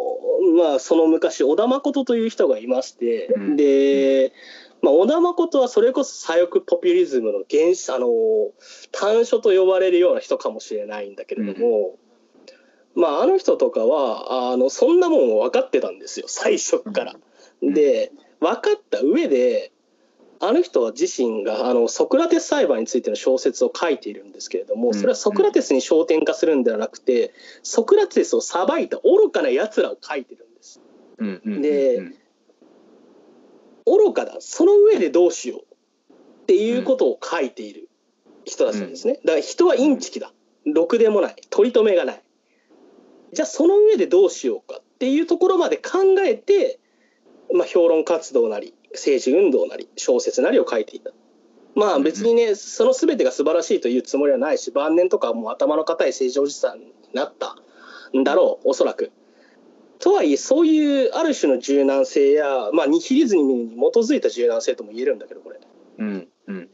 [0.56, 4.34] まあその昔小田誠という人がいまして、うんで、
[4.82, 8.52] まあ、小田誠はそれこそ左翼ポピュリズムの原始あのー
[8.98, 11.98] 端緒と呼ばれるような人かもしれないんだけれども、
[12.96, 17.16] まああの人とかはあのそんなもん分かってたんですよ最初っから。
[17.62, 17.74] うん。
[17.74, 19.72] で分かった上で
[20.40, 24.94] あの人は自身があのソクラテス裁判についての小説を書いているんですけれどもうん。
[24.94, 30.82] それはソクラテスに焦点化するんではなくてソクラテスを裁いた愚かなやつらを書いてるんです。
[31.18, 31.42] うん。
[31.46, 31.62] うん。
[31.62, 32.16] でうん
[33.88, 37.90] 愚かだその上でどうしようっていうことを書いている
[38.46, 39.20] 人たちなんですね。
[39.26, 40.32] だから人はインチキだ
[40.66, 42.22] ろくでもない取り留めがない。
[43.34, 46.80] じゃあその上でどうしようかっていうところまで考えて、
[47.54, 51.12] まあ、評論活動なり政治運動なり小説なりを書いていた。
[51.76, 57.56] まあ別にねその全てが素晴らしいというつもりはないし晩年とかはもう頭の固い政治おじさんになった
[58.18, 59.12] んだろうおそらく。
[60.00, 65.58] とはいえそういうある種の柔軟性や、まあ、ニヒリズムに基づいた柔軟性とも言えるんだけどこれ。
[65.58, 65.60] っ
[66.00, 66.70] うんうん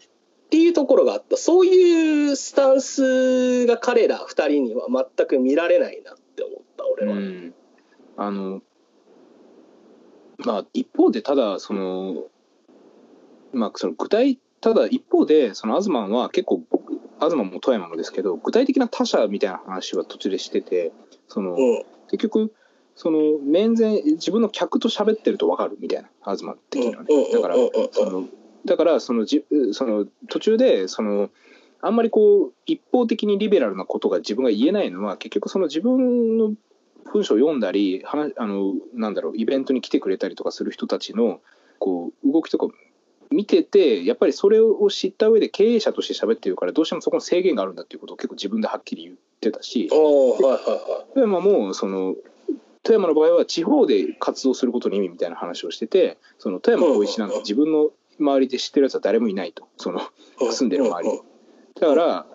[0.49, 7.13] ていうところがあったそういうスタンスが彼ら2人には全く見られないなって思った俺は。
[7.13, 7.53] うん
[8.15, 8.61] あの
[10.37, 12.25] まあ一方でただその
[13.51, 16.61] まあその具体ただ一方でその東は結構
[17.19, 20.91] 東も富山もですけど具体的な他者みたいな話は途中でしてて
[21.27, 22.53] その、うん結局
[22.95, 27.09] その面前自分の客と喋ってると分かるみたいな東的にはね。
[27.31, 27.55] だから
[27.91, 28.27] その
[28.65, 31.29] だからそのじその途中でその
[31.81, 36.53] あんまりこう一方的にリベラルなことが自分が言えないのは結局その自分の
[37.11, 41.41] 文章を読んだり話あのなんだろうイベントに来てくれたりとかする人たちの
[41.79, 42.67] こう動きとか
[43.31, 49.89] 見ててやっぱりそれを知った上で経営者として喋ってるからどうしてもそこの制限があるんだっていうことを結構自分ではっきり言ってたし。
[49.91, 52.15] はいはいは富山もその
[52.83, 59.67] 富山の場合は地方で活動することの意味みたいな話をしててその富山光一なんか自分の周りで知ってるやつは誰もいないと。
[59.77, 60.51] そのい。
[60.51, 61.21] 住んでる周り
[61.79, 62.25] だから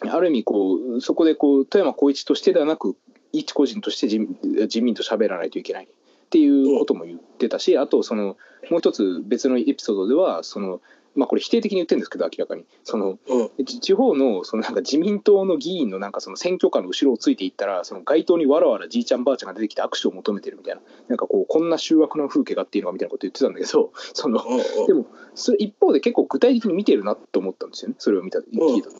[0.00, 2.96] ある意味こうそこでこう富山光一としてではなく
[3.32, 4.26] 一個人として人
[4.68, 5.88] 人民と喋らないといけない
[6.28, 8.36] っていうことも言ってたしあとその
[8.70, 10.82] もう一つ別のエピソードではその
[11.16, 12.66] まあこれ否定的に言ってるんですけど明らかに。
[12.84, 13.18] その
[13.64, 20.82] 地方のそのなんか自民党の議員のなんかその選挙カーの後ろをついていったらその街頭にわらわらじいちゃんばあちゃんが出てきて握手を求めてるみたいな。
[21.08, 24.44] なんかこうこんな醜悪な風景がっていうのがみたいなこと言ってたんだけどその
[24.86, 28.44] でもそれ一方で結構具体的に見てるなと思ったんですよねそれを見た聞
[28.78, 28.90] いた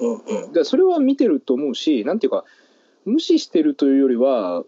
[0.48, 2.44] んだそれは見てると思うしなんていうか
[3.04, 4.64] 無視してるというよりは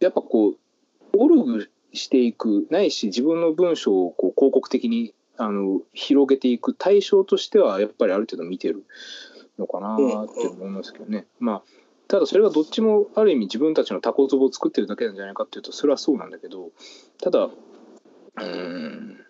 [0.00, 0.58] やっぱこう
[1.16, 8.84] オルグしていくないし自分の文章をこう広告的にあの広げていく対象としてはやっぱりある程度見てる
[9.58, 9.98] のかなっ
[10.34, 11.26] て思いますけどね。
[11.38, 11.62] まあ
[12.06, 16.70] ただそれはどっちもある意味自分たちのタコツボを作ってるだけなんじゃないかっていうとそれはそうなんだけど
[17.22, 19.23] ただうーん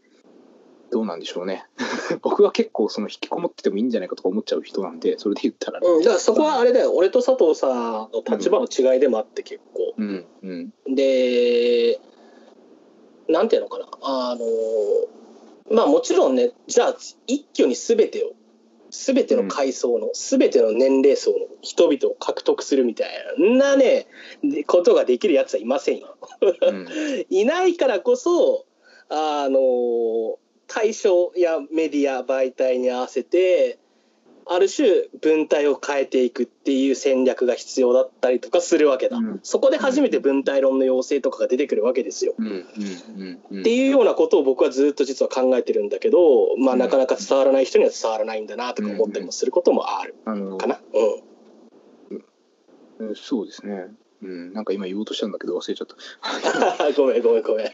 [0.95, 1.67] どうなんでしょうね。
[2.23, 5.89] 僕は結構その引きこもっててもいいんじゃないかとか思っちゃう人なんでそれで言ったらね。
[5.89, 6.93] うん、だからそこはあれだよ。
[6.95, 9.93] 俺と佐藤さんの立場の違いでもあって結構。
[9.99, 10.95] うんうん。
[10.95, 11.99] で
[13.27, 13.89] なんていうのかな。
[14.03, 18.31] あのまあもちろんねじゃあ一挙に全てを
[18.91, 24.07] 全ての階層の、全ての年齢層の人々を獲得するみたいなね
[24.69, 26.17] ことができるやつはいませんよ。
[26.41, 26.87] うん。
[27.29, 28.67] いないからこそ
[29.09, 30.39] あの
[30.75, 33.79] 対象やメディア媒体に合わせて
[34.45, 42.35] ある種文体を変えていくっていう戦略が必要だったりとかするわけだ、うんそこで初めて文体論の要請とかが出てくるわけですよ。
[42.39, 42.67] うんうん
[43.53, 50.15] うんっていうようなことを僕はずっと実は考えてるんだけど、まあ、うんなかなか伝わらない人には伝わらないんだなとか思ったりもすることもある
[50.59, 50.81] かな。
[50.93, 50.99] う
[53.03, 53.87] んうんそうですね。
[54.23, 55.95] うん、なんか今言おうとしたんだけど忘れちゃった。
[56.93, 57.69] ごめんごめんごめん。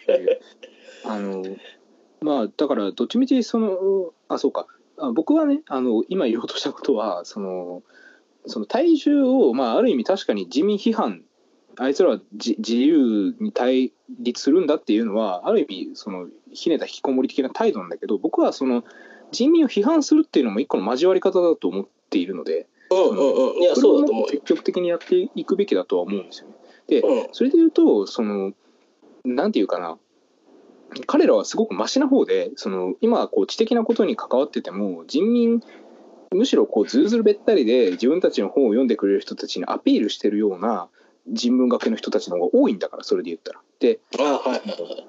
[1.05, 1.43] あの
[2.21, 4.67] まあだからどっちみちそのあそうか
[4.99, 7.83] あ僕はねあの今言おうとしたことはその
[8.47, 11.23] その体重を、まあ、ある意味確かに自民批判
[11.77, 18.85] あいつらはじ自由に対立するんだっていうのはある意味そのひねった引きこもり的な態度なんだけど僕はその
[19.31, 23.63] 人民を批判するっていうのも一個の交わり方だと思っているのでうんうんうん。
[23.63, 24.43] いや、そうだと思う積。
[24.43, 26.55] 極的にやっていくべきだとは思うんですよね。
[26.89, 28.53] でうんそれで言うとその
[29.25, 29.97] なんていうかな
[31.07, 35.61] 彼らはすごくましな方でその今こう知的なことに関わってても人民
[36.33, 40.89] むしろこうずるずるべったりで自分たちの本を読んでくれる人たちにアピールしてるような
[41.29, 43.61] 人文学系の人たちの方が多いんだからそれで言ったら。
[43.79, 44.01] で。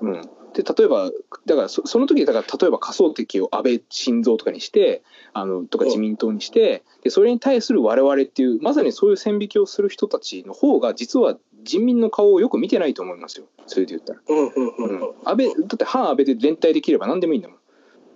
[0.01, 0.21] うん、
[0.53, 1.11] で例えば
[1.45, 14.19] だからそその時だから例えば仮想敵を安倍晋三とかにしてあのとか自民党にしてでそれに対する我々っていうまさにそういう線引きをする人たちの方が実は人民の顔をよく見てないと思いますよそれで言ったら。
[14.27, 15.13] うん。
[15.23, 17.57] 安倍だって反安倍で連帯できれば何でもいいんだもん。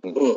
[0.03, 0.35] うんうんうんうん。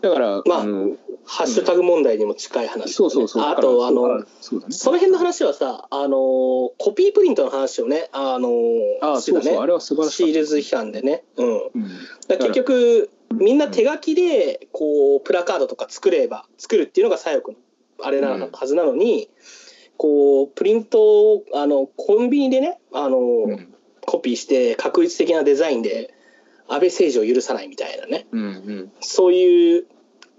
[0.00, 3.44] だから、まああのハッシュタグ問題にも近い話だね、そうそうそう。
[3.44, 4.66] あと、あの、そね。
[4.70, 8.52] その辺の話はさ、あのーコピープリントの話をね、あのー
[9.00, 10.24] あそうそう、あれは素晴らしい。
[10.26, 11.24] シールズ批判でね。
[11.36, 11.56] うん。
[11.56, 11.90] うん
[12.28, 17.56] 結局、みんな手書きで、こう、プラカードとか作れば、作るっていうのが左翼の
[18.00, 19.28] あれなうんはずなのに、
[19.96, 21.00] こう、プリント
[21.34, 26.12] を、あの、コンビニでね、あのーうんコピーして、確率的なデザインで、
[26.66, 28.26] 安倍政治を許さないみたいなね。
[28.32, 29.86] うんうんそういう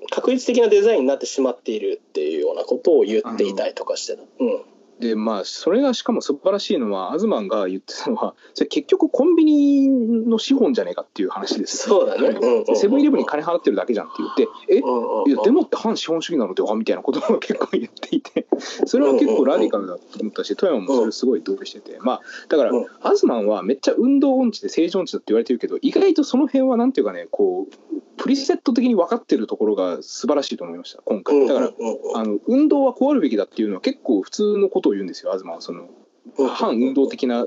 [0.10, 4.24] 確率的なデザインになってしまっているっていうようなことを言っていたりとかしてた。
[4.40, 4.62] うん。
[5.04, 9.90] でまあそれがしかも素晴らしいのはアズマンが言ってたのはそれ結局コンビニ
[10.26, 11.90] の資本じゃねえかっていう話です。
[11.90, 12.30] よそうだね。
[12.30, 18.48] うんセブンイレブンに金払ってるだけじゃんって言ってえいやでもって反資本主義なのではみたいなことを結構言っていて
[18.86, 22.00] それは結構ラディカルだと思ったし富山もそれすごい同意してて。
[22.00, 22.86] まあだからうん。
[23.02, 31.48] アズマンはめっちゃ運動音痴で正常音痴だって言われてるけど意外とその辺はなんていうかねこうプリセット的に分かってるところが素晴らしいと思いました今回。
[31.48, 31.72] だから
[32.16, 35.90] あの運動はこうあるべきだっていうのは結構普通のことを言うんですよ東はその
[36.38, 36.48] うん。
[36.48, 37.46] 反運動的な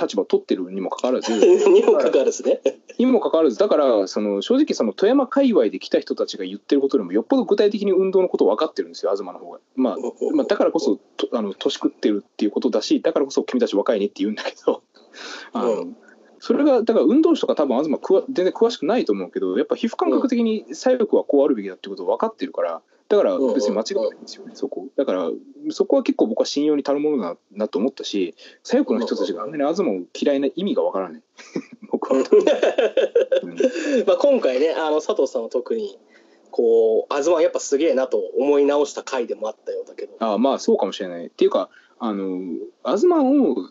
[0.00, 1.32] 立場を取ってるにもかかわらず。
[1.68, 2.60] にもかかわらずね。
[2.98, 3.58] にもかかわらず。
[3.58, 9.96] だからその正直その富山界隈で来た人たちが言ってることよりもよっぽど具体的に運動のことを分かってるんですよ東の方が、まあ、
[10.34, 14.82] まあだからこそとあの年食ってるっていうことだしだからこそ君たち若いねって言うんだけど。
[15.52, 15.94] あの、う
[16.42, 24.88] それがだから運動史とか多分東くわ全然詳しくないと思うけどやっぱ皮膚感覚的に左翼はこうあるべきだっていうことを分かってるからだから別に間違いないんですよねそこ。
[24.96, 25.30] だから
[25.68, 31.22] そこは結構僕は信用に足るものだなと思ったし左翼の人たちがあんなに東を嫌いな意味が分からない。
[31.92, 32.24] 僕は、うん。
[34.08, 35.98] まあ今回ね、あの佐藤さんは特に、
[36.50, 40.16] こう、東やっぱすげえなと思い直した回でもあったようだけど。
[40.18, 41.26] あまあそうかもしれない。
[41.26, 43.68] っていうかあの東を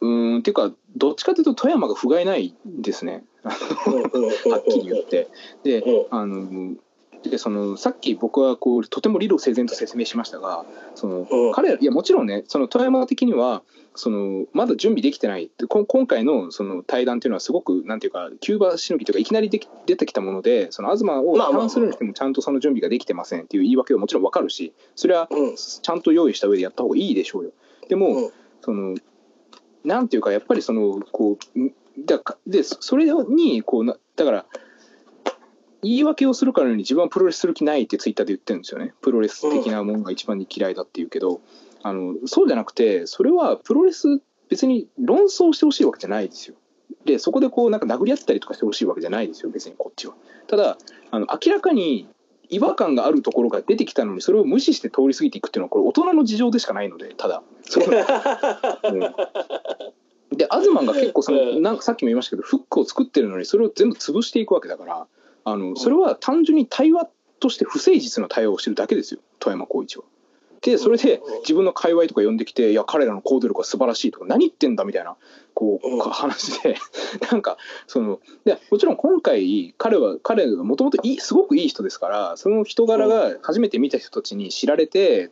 [0.00, 3.24] うーんっていうかどっちかというと富山が不甲斐ないですね。
[3.42, 5.28] はっきり言って。
[5.64, 6.06] でうん。
[6.10, 6.76] あの
[7.24, 11.52] でそのさっき僕はこうとても理路整然と説明しましたがその、うん。
[11.52, 13.62] 彼らいやもちろんねその富山的には
[13.94, 25.56] そのまだ準備できてないでこ今回のその対談っていうのはすごくなんていうかキューバしのぎというかいきなりでき出てきたものでその東を批判するにしてもちゃんとその準備ができてませんっていう言い訳はもちろんわかるしそれはうん。
[25.56, 27.50] ちゃんと用意した上でやった方がいいでしょうよ。
[27.88, 28.30] でも、うん。
[28.60, 28.94] その
[29.84, 31.72] なんていうかやっぱりそのこうん
[32.04, 34.46] だかでそそれにこうなだから
[35.82, 38.94] 言い訳をするからに自分はプロレスする気ないってツイッターで言ってるんですよね。
[39.00, 41.40] プロレス的なものが一番に嫌いだって言うけど、
[41.82, 46.56] あのそうじゃなくてそれはプロレス別に論争してほしいわけじゃないですよ。
[47.04, 49.50] でそこでこうなんか殴り合ったりとかしてほしいわけじゃないですよ。
[49.50, 50.14] 別にこっちは。
[50.46, 50.78] ただ
[51.10, 52.08] あの明らかに
[52.50, 57.42] 違和感があるところが出てきたのにそれを無視して通り過ぎていくっていうのはこれ大人の事情でしかないのでただ。
[57.62, 57.88] そうん。
[60.36, 61.62] でアズマンが結構そのうん。
[61.62, 65.06] なんかさっきも言いましたけどフックを作ってるのにそれを全部潰していくわけだから
[65.52, 67.08] あのそれは単純に対話
[67.40, 69.20] として不誠実な対話をしてるだけですよ。
[69.38, 70.04] 富山光一は。
[70.60, 75.16] でそれで自分の界隈とか呼んできて「いや彼らの行動力は素晴らしい」とか「何言ってんだ」みたいな
[75.54, 75.98] こううん。
[75.98, 76.76] 話で
[77.30, 85.30] なんかそのでもちろん今回彼は彼がもともとすごくいい人ですからその人柄が初めて見た人たちに知られて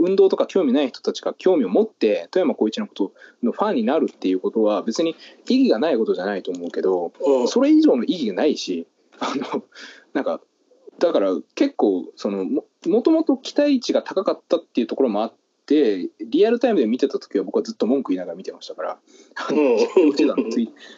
[0.00, 5.16] 運動とか興味ない人たちが興味を持って富山光一のことのファンになるっていうことは別に
[5.48, 7.48] 意義がないことじゃないと思うけどうん。
[7.48, 8.86] それ以上の意義がないし
[9.20, 9.64] あの
[10.12, 10.40] なんか
[10.98, 15.34] だから結構そのももともと期待値が高かったっていうところもあっ
[15.66, 18.98] てリアルタイムで見てた時は僕はずっと文句言いながら見てましたから。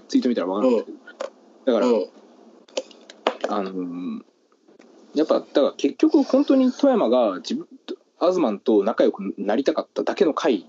[0.08, 0.98] ツイート見たら分かるんですけど
[1.66, 2.06] だから、うん。
[3.48, 4.24] あのー
[5.14, 7.66] やっぱだから結局本当に富山が自分
[8.18, 10.66] アズマンと仲良くなりたかっただけの回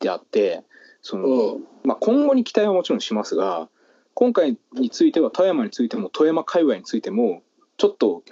[0.00, 0.64] であって
[1.02, 1.66] その、うん。
[1.84, 3.68] まあ、今後に期待はもちろんしますが
[4.14, 7.42] 今回については富山についても富山界隈についても
[7.76, 8.22] ちょっと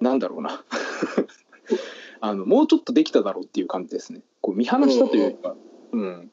[0.00, 0.64] なんだろうな。
[2.20, 4.20] あのもうちょっとできただろうっていう感じですね。
[4.40, 5.54] こう見放したというか、
[5.92, 6.30] うん。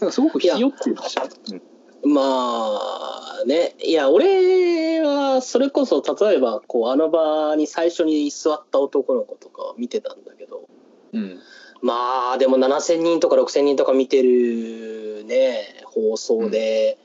[0.00, 2.12] なんかすごくひよってました、うん。
[2.12, 3.74] まあね。
[3.82, 10.68] いや俺はそれこそ例えばこうあの場に最初に座った男の子とかを見てたんだけど。
[11.12, 11.38] うん。
[11.82, 16.98] まあでも7,000人とか6,000人とか見てるね放送で、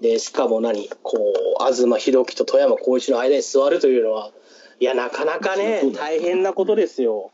[0.00, 4.30] でしかも何こう東博樹と富山光一の間に座るというのは
[4.78, 7.30] いやなかなかね大変なことですよ。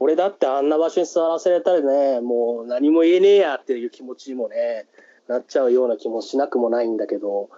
[0.00, 4.86] 俺だってあんな場所に座らせれたらねもう何も言えねえやっていう気持ちにもね
[5.26, 7.50] なっちゃうような気もしなくもないんだけど。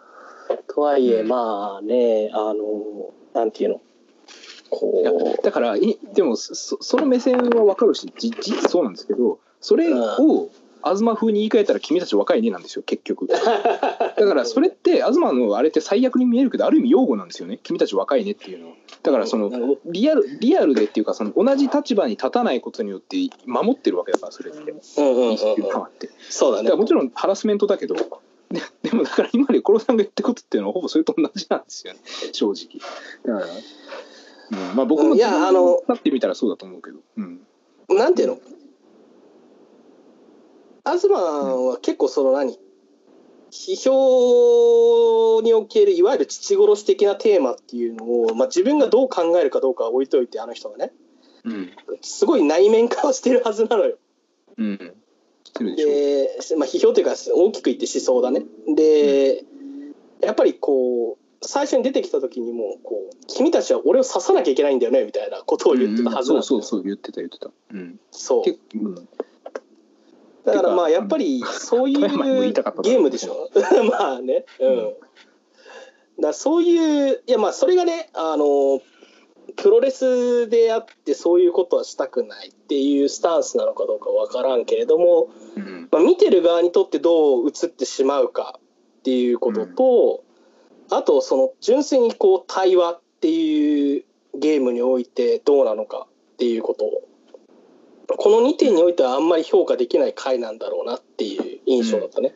[0.75, 1.29] とはいえうん。
[1.29, 3.81] まあねあのなんていうの
[4.71, 5.45] こう。
[5.45, 10.49] だからいでもそその目線は分かるし実そうなんですけどそれを
[10.85, 13.27] 東風に言い換えたら君たち若いねなんですよ結局。
[13.27, 17.59] だからそれって東のあれって最悪に見えるけどある意味擁護なんですよね。
[17.63, 18.75] 君たち若いねっていうのは。
[19.03, 19.51] だからその
[19.87, 23.17] リアルリアルでっていうかその同じ立場に立たないことによって
[23.47, 24.59] 守ってるわけだからそれって。
[24.61, 25.37] うんうんうっ
[25.99, 26.11] て。
[26.29, 26.71] そうだね。
[26.73, 32.01] もちろんハラスメントだけどででもだから今までコロさんが言ってることっていうのはほぼそれと同じなんですよね。
[32.33, 32.81] 正直。
[33.39, 33.47] だか
[34.53, 37.41] ら、うん、まあ僕もいやあの立ってみたらそうだと思うけど、うん、
[37.91, 38.39] なんていうの？
[40.85, 42.59] 東は結構その何
[43.51, 50.93] 批評におけるいわゆる父殺し的なテーマっていうのを、まあ、自分がどう考えるかどうかは置いといてあの人がね。
[51.45, 51.71] うん。
[52.01, 53.99] すごい内面化をしてるはずなのよ。
[54.57, 54.79] うん。
[55.59, 58.45] でまあ、批評というか大きく言って思想だね。
[58.75, 59.45] で、
[60.23, 66.43] やっぱりこう最初に出てきた時にもこう君たちは俺を刺さなきゃいけないんだよねみたいなことを言ってたはずなんだよ。
[66.43, 68.79] そうそうそう言ってた言ってた、うん、そう。
[68.79, 69.09] うん
[70.45, 73.51] だからまあやっぱりそういうゲームでしょ。
[73.91, 74.45] まあね。
[74.59, 74.95] うん、
[76.21, 78.81] だそういういやまあそれがねあの
[79.57, 85.89] プロレスであってそういうことはしたくないっていうスタンスなのかどうかわからんけれども、うん。
[85.91, 88.61] まあ、見てる側にとってどう映ってしまうか
[89.01, 90.25] っていうことと、
[90.91, 96.85] あとその純粋にこう対話っていうゲームにおいてどうなのかっていうこと
[98.17, 102.35] この2点においてはあんまり評価できない回なんだろうなっていう印象だったね。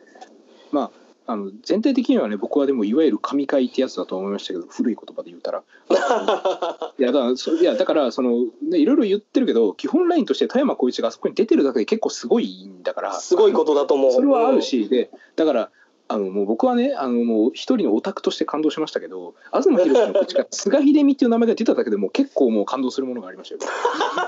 [0.71, 5.63] まああの全体的にはね僕はでもいわゆる神回ってやつだと思いましたけど古い言葉で言うたら。
[6.99, 13.13] いやだからそいやだからその、ね、いろいろ言ってるけど基本ラインとして富山光一があそこに出てるだけで結構すごいんだから。
[13.13, 14.11] すごいことだと思う。
[14.11, 15.71] それはあるし、でだから
[16.07, 23.71] あのもう僕はねあのもう一人のオタクとして感動しましたけど東博樹の口から菅秀美っていう名前が出ただけでもう結構もう感動するものがありましたよ。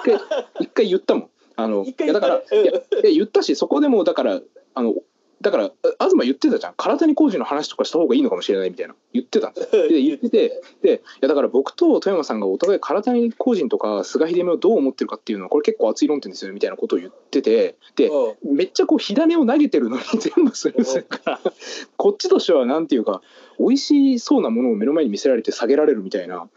[0.01, 0.19] 一回
[0.61, 4.39] 一回言ったもんあのだから言ったねいや言ったしそこでもうだから
[4.75, 4.93] あの
[5.41, 5.71] だからあ
[6.09, 6.73] 東言ってたじゃん。
[6.75, 8.95] 体に工事の話とかした方がいいのかもしれないみたいな。
[9.13, 9.49] 言ってた。
[9.49, 9.53] ん。
[9.53, 18.55] で言っててでいやだから僕と富山さんがお互い体に工人とか菅秀美をどう思ってるかっていうのはこれ結構熱い論点ですよねみたいなことを言っててでうん。
[18.55, 21.39] めっちゃこう火種を投げてるのに 全部するから
[21.97, 23.21] こっちとしてはなんていうか
[23.59, 26.47] 美味しそうなものを目の前に見せられて下げられるみたいな、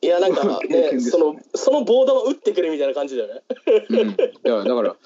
[0.00, 3.42] いやなんかね そのそのボードを打ってくれみたいな感じだよね。
[3.90, 4.14] うん、い
[4.44, 4.96] やだから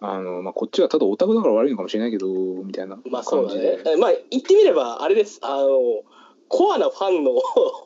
[0.00, 3.78] あの、まあ、こっちはただオタクだから悪いのかもしれないけどみたいなまあそうだね。
[3.86, 5.38] えまあ言ってみればあれです。
[5.42, 6.02] あの
[6.48, 7.32] コアなファンの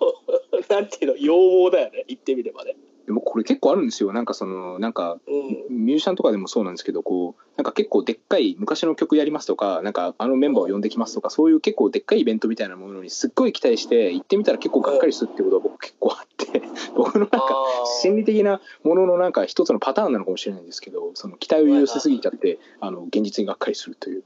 [0.68, 2.04] なんていうの要望だよね。
[2.08, 2.76] 言ってみればね。
[3.10, 4.12] でもこれ結構あるんですよ。
[4.12, 5.84] なんかそのなんかうん。
[5.84, 16.62] ミュージシャンとかでもそうなんですけどこうなんか結構でっかい昔の曲やりますとかなんかあのメンバーを呼んできますとかそういう結構でっかいイベントみたいなものにすっごい期待して行ってみたら結構がっかりするってことは僕結構あって
[16.94, 17.56] 僕のなんか
[18.00, 24.24] 心理的なもののなんか一つのパターンなのかもしれないんですけどその期待を寄せすぎちゃってあの現実にがっかりするという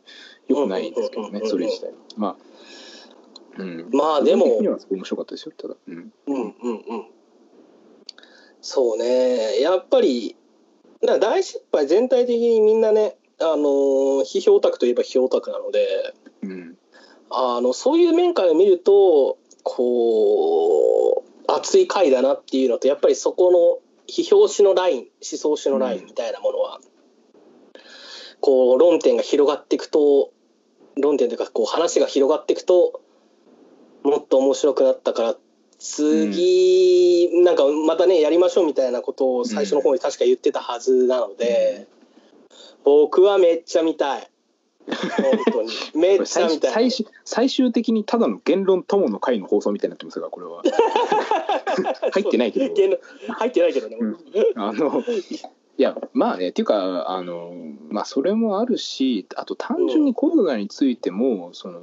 [0.48, 1.92] よくないですけどねそれ自体は。
[2.16, 2.36] まあ
[3.56, 3.88] うん。
[3.92, 4.46] まあでも
[4.90, 5.74] 面白かったですよただ。
[5.86, 6.12] うん。
[6.26, 7.06] うんうんうん。
[8.66, 9.60] そうね。
[9.60, 10.36] やっぱり
[11.02, 16.78] 大失敗全体的にみんなね、あのー批評オタクといえば批評オタクなのでうん
[17.30, 26.80] あのそういう面から見るとこう熱い回だなっていうのとやっぱりそこの批評史のライン思想史のラインみたいなものは、
[28.40, 30.32] こう論点が広がっていくと
[30.96, 33.02] 論点というかこう話が広がっていくと
[34.04, 35.36] もっと面白くなったから
[35.78, 41.86] 次、なんかまたねやりましょうみたいなことを最初の方に確か言ってたはずなので、
[42.84, 44.28] 僕はめっちゃ見たい。
[44.86, 45.70] 本当に。
[45.94, 46.72] めっちゃ最見たい。
[46.72, 50.62] 最終最終的にただの言論友の会の放送みたいになってますがこれは。
[52.12, 52.74] 入ってないけど。
[52.74, 52.98] 言論
[53.28, 54.16] 入ってないけどね、うん。
[54.56, 55.02] あの
[55.76, 57.52] いやまあねっていうかあの
[57.88, 61.80] まあそれもあるしあと単純にコロナについても、その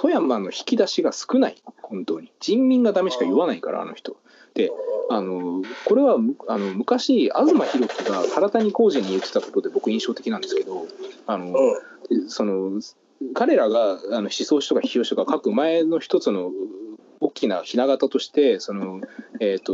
[0.00, 1.56] 富山の引き出しが少ない。
[1.82, 2.30] 本当に。
[2.38, 4.16] 人民がダメしか言わないからあの人。
[4.54, 4.70] で
[5.10, 10.86] あのこれはむあの昔東博樹が唐谷浩二に言ってたことで僕印象的なんですけど
[11.26, 11.52] あの、
[12.10, 12.30] うん。
[12.30, 12.80] その
[13.34, 16.52] 彼らがあの思想史とか批評史とか書く前の一つの
[17.20, 19.00] 大きなひな形としてその、
[19.40, 19.72] えー、と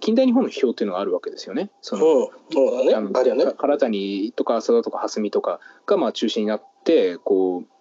[0.00, 1.70] 近代日本の批評っていうのがあるわけですよね。
[1.80, 2.94] そのうん、そうだね。
[2.94, 7.75] あのあ谷とか浅田とか蓮見とかがまあ中心になってこう、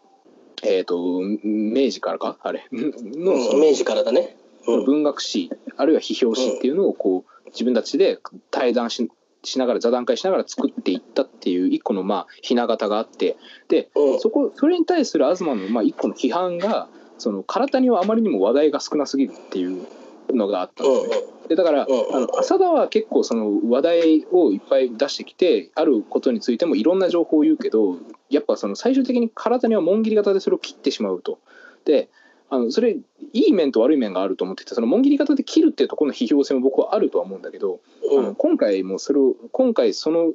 [0.64, 2.38] えー、と明治からか？
[2.42, 2.66] あれ。
[2.72, 4.36] の明治からだね、
[4.68, 4.86] うん。
[4.86, 8.20] 文学史あるいは批評史っていうのをこう自分たちで
[8.52, 9.10] 対談し
[9.44, 13.38] しながら座談会しながら作っていったっていう一個のまあひな形があって。
[13.68, 14.20] でうん。
[14.20, 16.88] そこそれに対する東のまあ一個の批判が
[17.18, 19.86] その唐谷はあまりにも話題が少なすぎるっていう
[20.34, 21.16] のがあったんですね。
[21.48, 27.98] でだから、うんあの浅田は結構その話題をいっぱい出してきてあることについてもいろんな情報を言うけど
[28.30, 31.40] やっぱその最終的に唐谷は紋切り型でそれを切ってしまうと。
[31.86, 32.10] で
[32.50, 32.96] あのそれ
[33.34, 37.80] いい面と悪い面があると思っててその紋切り型で切るっていうところの批評性も僕はあるとは思うんだけど、
[38.12, 40.34] うんあの今回もそれを今回その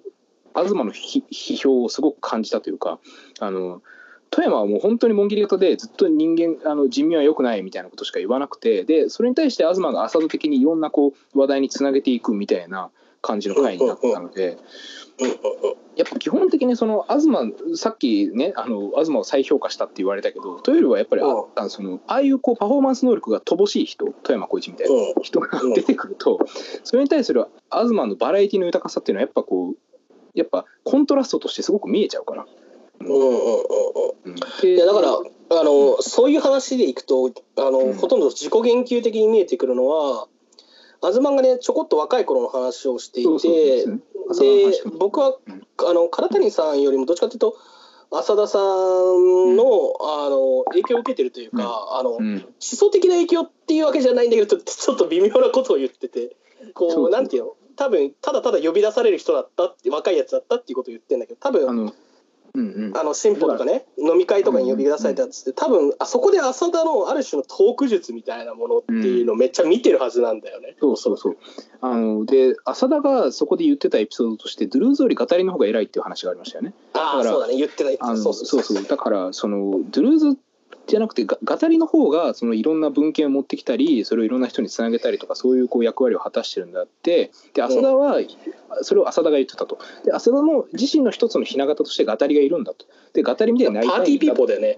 [0.55, 2.99] 東の批批評をすごく感じたというか
[3.39, 3.83] あの
[4.31, 12.91] 富山はもう本当に紋切り型でずっと人間あの人民は良くないみたいなことしか言わなくてでそれに対して東が浅田的にいろんなこう話題につなげていくみたいな
[13.23, 14.59] 感じの回になったので。
[15.97, 17.27] やっぱ基本的にその東
[17.79, 21.23] さっきねあの東を再評価したって言われたけどというよりはやっぱり
[21.57, 26.39] あそのああいうこうパフォーマンス能力が乏しい人富山浩一みたいなうん人が出てくると
[26.85, 29.77] それに対する東のバラエティの豊かさっていうのはやっぱこう
[30.35, 32.47] やっぱコントラストとしてすごく見えちゃうから。
[33.01, 33.25] うんうんうん
[34.25, 34.33] うん。
[34.33, 34.69] うん。
[34.69, 35.09] いやだから
[35.61, 37.95] あのそういう話でいくとあの、うん。
[37.95, 40.29] ほとんど自己言及的に見えてくるのは
[41.03, 45.67] 東がねちょこっと若い頃の話をしていてですね僕はうん。
[45.89, 47.57] あの唐谷さんよりもどっちかというと
[48.13, 49.65] 浅田さんの,、
[50.01, 52.35] あの影響を受けてるというか、あのうん。
[52.39, 56.37] 思想的な影響っていうわけじゃないんだけどちょちょっと微妙なことを言ってて
[56.75, 57.53] こうそうなんていうの？
[57.77, 61.95] 多分ただただ呼び出される人だったって若いやつだったっていうことを言ってるんだけど多分あの
[62.55, 62.97] うんうん。
[62.97, 70.77] あの進歩とかね飲み会とかに呼び出されたやつって多分あそこで浅田のある種のトーク術みたいなものっていうのをめっちゃ見てるはずなんだよね。
[70.81, 71.37] そうそうそう。
[71.81, 76.75] あので浅田がそこで言ってたエピソードとしてドゥルーズより語りの方が偉いっていう話がありましたよね。
[76.95, 77.57] ああそうだね。
[77.57, 78.85] 言ってたそうそうそう。
[78.85, 80.39] だからそのドゥルーズ
[80.87, 87.31] じゃなくてが語りの方がそのいろんな文献を持ってきたりそれをいろんな人につなげたりとかそういうこう役割を果たしてるんだって。
[87.55, 88.21] で浅田は、
[88.83, 89.79] それを浅田が言ってたと。
[90.05, 92.87] で浅田の自身の一つの雛形としてガタリがいるんだと。
[93.13, 94.77] でガタリみたいになりたいんだパーティーピーポーだよね。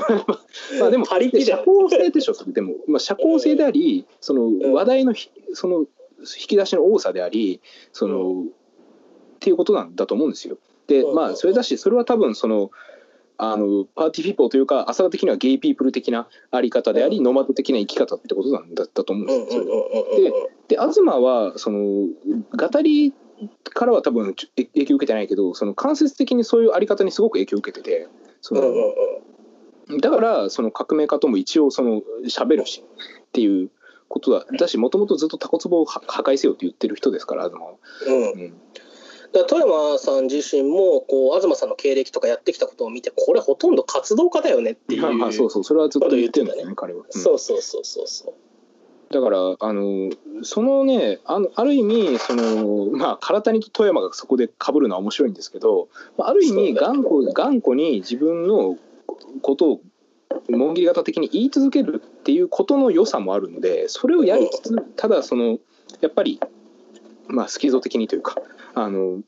[0.80, 2.34] まあでもパリピ社交性でしょ。
[2.46, 4.72] でも、まあ、社交性でありそのん。
[4.72, 5.86] 話題のひその引
[6.48, 7.60] き出しの多さであり
[7.92, 10.58] その、っていうことなんだと思うんですよ。
[10.86, 11.14] でうん。
[11.14, 12.70] まあそれだしそれは多分その
[13.38, 19.62] あのパーティーピーポーというか浅田的にはゲイピープル的なあり方であり、うノマド的な生き方ってことなんだったと思うんですよ。
[19.62, 20.48] うんうんうんそれうんうん。
[20.68, 23.12] で東はそのガタリ
[23.74, 28.08] からは多分影響を受けてないけどその間接的にそういうあり方にすごく影響を受けてて
[28.40, 28.62] その、
[30.00, 33.70] だからその革命家とも一応その喋るしっていう
[34.08, 34.46] ことだ。
[34.58, 37.74] だしもともとずっとタコツボを破破壊せよって言ってる人ですから東は。
[38.06, 38.32] うん。
[38.32, 38.54] うん
[39.32, 45.02] だ富山さん自身もこう東さんの経歴とかやってきたことを見てこれほとんど活動家だよねっていう。
[45.02, 45.64] まあまあそうそう。
[45.64, 47.04] それはずっと言ってるんですよね彼は。
[47.12, 47.22] うん。
[47.22, 48.34] そうそうそうそうそう。
[49.10, 50.10] だからあの
[50.42, 58.76] そのねあのある意味そのまあ唐谷と富山がそこで被るのは面白いんですけどまあある意味頑固頑固に自分の
[59.42, 59.80] ことを
[60.48, 65.58] 紋切り型的に言い続けるっていうことの良さもあるのでそれをやりつつただその
[66.00, 66.40] やっぱり
[67.28, 68.36] まあスキゾ的にというか
[68.76, 69.22] あの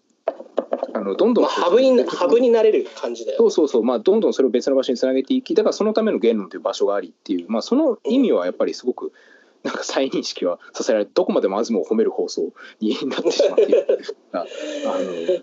[0.92, 9.12] あのどんどんまあハブにハブになれる感じだよそうそうそう、まあ、どんどんそれを別の場所につなげていきだからそのための言論という場所がありっていう、まあ、その意味はやっぱりすごく
[9.62, 13.86] なんか再認識はさせられてどこまでも東を褒める放送になってしまっている
[14.32, 14.46] あの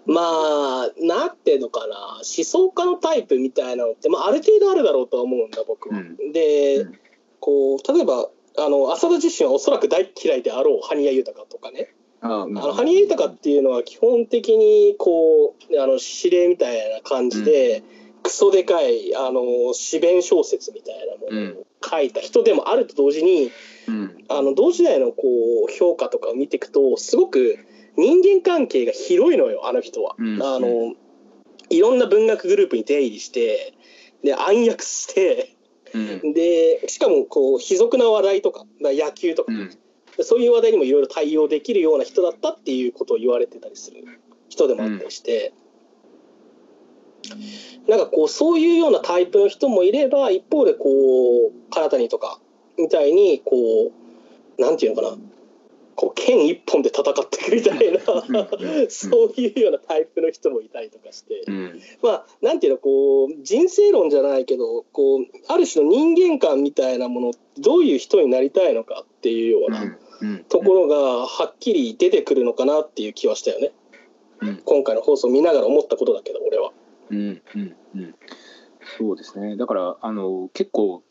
[0.14, 1.96] まあなんていうのかな。
[2.16, 6.00] 思想家のタイプみたいなのって、まあ、ある程度あるだろうとは思うんだ僕は。
[6.00, 6.32] うん。
[6.32, 7.00] で、うん。
[7.40, 11.94] こう例えばあの浅田自身はおそらく大嫌いであろう羽生豊とかね
[12.26, 17.84] ああの羽生豊っていうのは基本的にこうあの指令みたいな感じで、
[18.24, 20.96] クソでかいあの詩弁小説みたい
[21.32, 23.52] なものを書いた人でもあると同時に
[23.88, 24.18] うん。
[24.28, 25.24] あの同時代のこ
[25.70, 27.60] う評価とかを見ていくとすごく
[27.96, 30.16] 人間関係が広いのよあの人は。
[30.18, 30.42] うん。
[30.42, 30.96] あの
[31.70, 33.74] いろんな文学グループに出入りして
[34.24, 35.56] で暗躍して
[35.94, 36.34] うん。
[36.34, 39.78] でしかもこう卑俗な話題とかまあ野球とか、うん
[40.24, 44.04] そういう話題にもいろいろ対応できるような人だったっていうことを言われてたりする。
[44.50, 45.54] 人でもあったりして、
[47.88, 52.40] なんかこうそういうようなタイプの人もいれば一方でこう唐谷とか
[52.78, 53.92] みたいにこ
[54.58, 55.18] うなんていうのかな。
[55.98, 58.00] こう剣一本で戦っていくみたいな。
[58.82, 58.92] うん。
[58.92, 61.44] そういうようなタイプの人もいたりとかして。
[61.48, 61.82] うん。
[62.04, 69.98] まあなんていうのこう人生論じゃないけどこうある種の人間観みたいなものどういう人になりたいのかっていうようなうん
[70.50, 73.72] ところがはっきり出てくるのかなっていう気はしたよね。
[74.42, 74.62] うん。
[74.66, 76.72] 今回の放送見ながら思ったことだけど俺は。
[77.10, 78.16] うんうんうん。
[78.98, 79.58] そうですね。
[79.58, 81.04] だからあの結構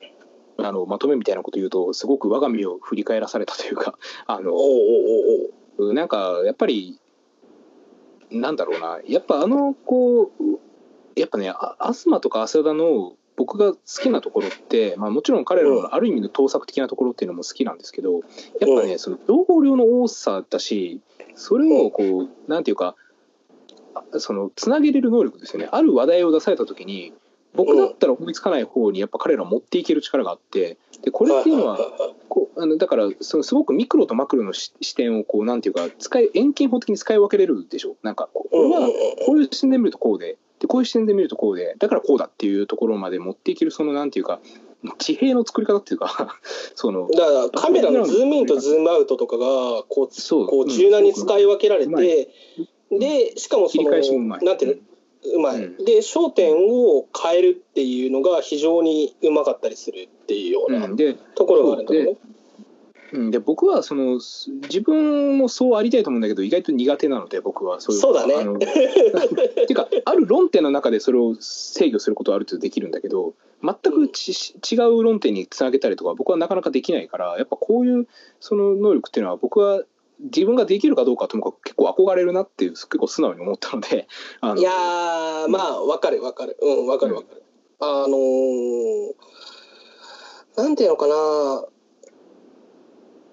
[0.57, 7.01] あのまとめみたいなこと言うとすごく我が身を振り返らされたというか あのおなんかやっぱり
[8.31, 9.01] なんだろうな。
[9.07, 10.59] やっぱあのこう
[11.17, 18.23] やっぱねあ東とか浅田の僕が好きなところって、まあ、もちろん彼らのある意味の盗作的なところっていうのも好きなんですけどやっ
[18.61, 21.01] ぱね、うんその情報量の多さだし
[21.35, 22.95] それをこうなんていうか
[23.95, 25.69] あそのつなげれる能力ですよね。
[25.71, 27.13] ある話題を出された時に
[27.55, 31.79] 僕だったら思いつかない方にやっぱ彼ら持っていける力があってでこれっていうのは
[32.29, 37.97] こうあのだからそのすごくミクロとマクロのし視点をこうなんていうか使い遠近法的に使い分けれるでしょ。
[38.03, 38.89] なんかここれは
[39.27, 44.41] こういう視点で見るとこうででこういう視点で見るとこうでだからこうだっていうところまで持っていけるそのなんていうか
[44.99, 46.39] 地平の作り方っていうか
[46.75, 52.07] そのだからカメラのズームインとズームアウトとかがこうそうこう柔軟に使い分けられうまい。
[52.07, 52.29] て
[52.91, 54.83] でしかもそのなんていうの
[55.37, 55.77] うまい、うん。
[55.79, 60.89] で焦点を変えるっていうのが非常にうまかったりするっていうような
[61.35, 62.11] ところがあるんだよね。
[62.11, 62.35] うん
[63.31, 68.35] で僕はそのす自分もそうありたいと思うんだけど意外と苦手なので僕はそういうそうだね。
[68.35, 74.33] っ ていうかある論点の中でそれを制御することはある程度できるんだけど全くち、
[74.73, 78.09] 違う論点につなげたりとか僕はなかなかできないからやっぱこういう
[78.41, 79.85] その能力っていうのは僕は
[80.21, 84.07] 自分ができるかどうかはともかく結構憧れるなっていう結構素直に思ったので
[84.59, 86.57] いやーまあわかるわかる。
[86.61, 87.43] うんわかるわかる。
[87.81, 89.15] あのー
[90.57, 91.65] なんていうのかな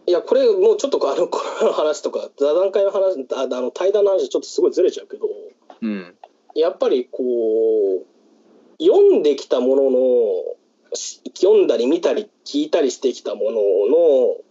[0.07, 5.27] いやこれもうちょっとあのコロナの話とか座談会の話ああの対談の話ちょっとすごいずれちゃうけど
[5.81, 6.15] うん。
[6.55, 8.05] やっぱりこう
[8.83, 9.97] 読んできたものの
[10.93, 13.61] し読んだり見たり聞いたりしてきたものの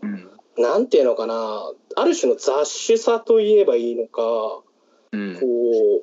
[0.02, 0.30] うん。
[0.56, 4.22] なんていうのかなある種の雑種さと言えばいいのか
[5.12, 5.34] うん。
[5.40, 5.46] こ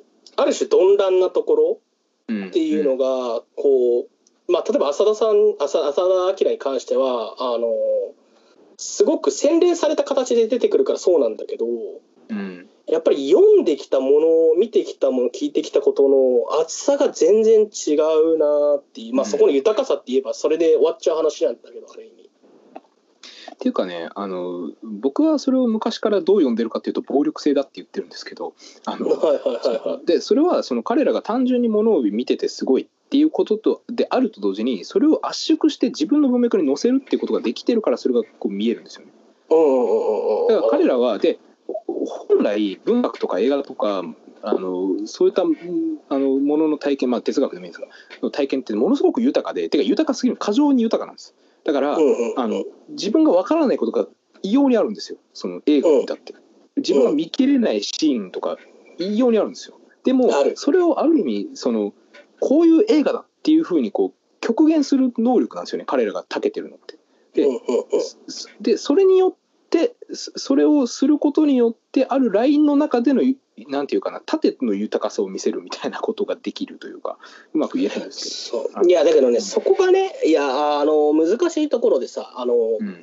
[0.00, 0.02] う
[0.36, 1.80] ある種鈍乱なところ
[2.28, 2.46] うん。
[2.48, 4.06] っていうのがこ
[4.48, 7.66] う、まあ、例えば浅田さん浅浅田明に関してはあの
[8.78, 11.66] すごく洗練された形で出てくるからそうなんだけど
[12.30, 22.30] うんやっぱり読んできたもの見てきたもの聞いてきたことの厚さが全然違うなっていう、まあ、うんそこの豊かさって言えばそれで終わっちゃう話なんだけどある意味。
[23.52, 28.54] っていうかねあの僕はそれを昔からどう読んでるかっていうと暴力性だって言ってるんですけど
[28.86, 30.06] あのはいはいはいはい。
[30.06, 39.12] でそれはその彼らが単純にものを見ててすごいっていうこととであると同時にそれを圧縮して自分の文脈に載せるっていうことができてるからそれがこう見えるんですよね。
[40.48, 41.38] だから彼らはで
[42.28, 44.02] 本来文学とか映画とか
[44.42, 45.56] あのそういったうん
[46.08, 47.88] あのものの体験まあ哲学でもいいんですが
[48.22, 51.34] の体験ってものすごく豊かでてか豊かすぎる過剰に豊かなんです。
[51.64, 51.96] だから、
[52.36, 54.06] あの自分がわからないことが
[54.42, 55.18] 異様にあるんですよ。
[55.34, 56.34] その映画を見たって、
[56.76, 58.56] 自分が見切れないシーンとか
[58.98, 59.78] 異様にあるんですよ。
[60.04, 61.92] でもそれをある意味その
[62.40, 66.98] こういう映画だっていうふうにこう極限する能力なんですよね彼らが長けてるのって。
[67.34, 67.60] でうんうん
[67.92, 68.00] うん。
[68.28, 69.34] そでそれによっ
[69.70, 73.22] てそそれをすることによってあるラインの中での
[73.68, 77.18] なんていうかな縦の豊かさを見せるみたいなことができるというか
[77.52, 78.88] うまく言えないんですそう。
[78.88, 83.00] いやだけどねそこがねいやあの難しいところでさあの、けど、うん。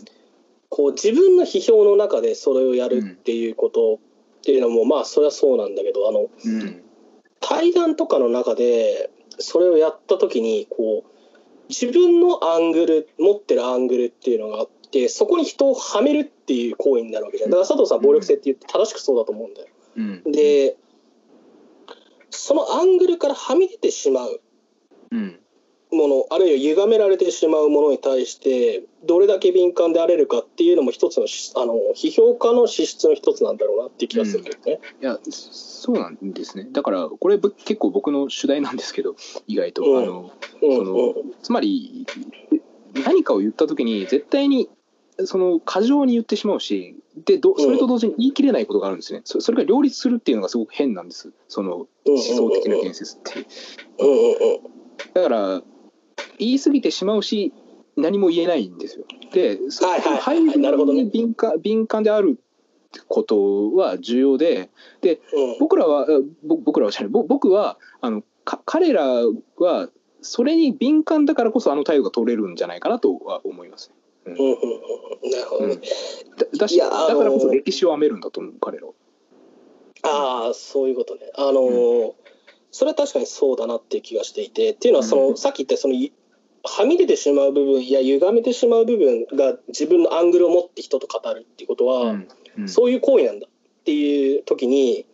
[0.69, 6.81] こう自分の批評の中でそれをやるっていうことっていうのも、まあそれはそうなんだけどあのうん。
[7.39, 11.11] 対談とかの中でそれをやった時にこう
[11.69, 17.49] 自分のアングル持ってるアングルっていうのがあってそこに人をはめるっていう行為になるわけじゃん。
[17.49, 19.67] だから佐藤さん暴力性って言って正しくそうだと思うんだよ。
[19.97, 20.31] うん。
[20.31, 20.77] で
[22.29, 24.41] そのアングルからはみ出てしまう。
[25.11, 25.39] うん
[25.91, 34.79] ものあるいは歪められてしまうものに対してどれだけ敏感であれるかっていうのも一つのしあの批評家の資質の一つなんだろうなっていう気がするけどね。
[35.01, 36.67] いやそうなんですね。
[36.71, 39.15] だからこれぶ結構僕の主題なんですけど
[39.47, 40.03] 意外と、うん。
[40.03, 40.31] あの
[40.61, 42.07] うんそのつまり
[43.05, 44.69] 何かを言った時に絶対に
[45.23, 51.31] その過剰に言ってしまうしでどそれと同時に言い切れないことがあるんですね、そそれが両立するっていうのがすごく変なんです。
[51.47, 53.45] その思想的な建設って。
[53.99, 54.75] うんうんうん。
[55.13, 55.61] だから
[56.38, 57.53] 言い過ぎてしまうし
[57.97, 59.05] 何も言えないんですよ。
[59.32, 62.39] で、そはいはいはい配分なるほどねに敏感敏感である
[63.07, 64.70] ことは重要で、
[65.01, 66.07] でうん僕らは
[66.43, 69.03] 僕らはじゃないぼ僕はあのか彼ら
[69.57, 69.89] は
[70.22, 73.91] それに敏感だからこそあの態度が取れるんじゃないかなとは思います。
[74.26, 75.76] うんうんうんなるほどね。
[75.76, 78.93] だだしだからこそ歴史を編めるんだと思う彼らは。
[80.03, 81.22] ああそういうことね。
[81.36, 82.13] あのー
[82.76, 85.38] それは確かにそうだなっていう気がしていてっていうのはその、うん。
[85.38, 86.11] さっき言ったそのい
[86.61, 92.17] はみ出てしまう部分や歪めてしまう部分が自分のアングルを持って人と語るっていうことは、
[92.65, 95.05] そういう行為なんだっていう時に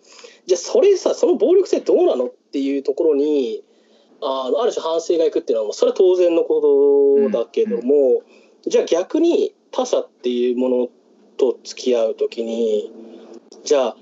[0.47, 3.63] じゃあそれさその暴力性どうなのっていうところに
[4.23, 8.23] あある種反省がいくっていうのはもうそれは当然のことだけども、
[8.65, 10.89] じゃあ逆に他者っていうもの
[11.37, 12.91] と付き合う時に
[13.63, 13.97] じゃあ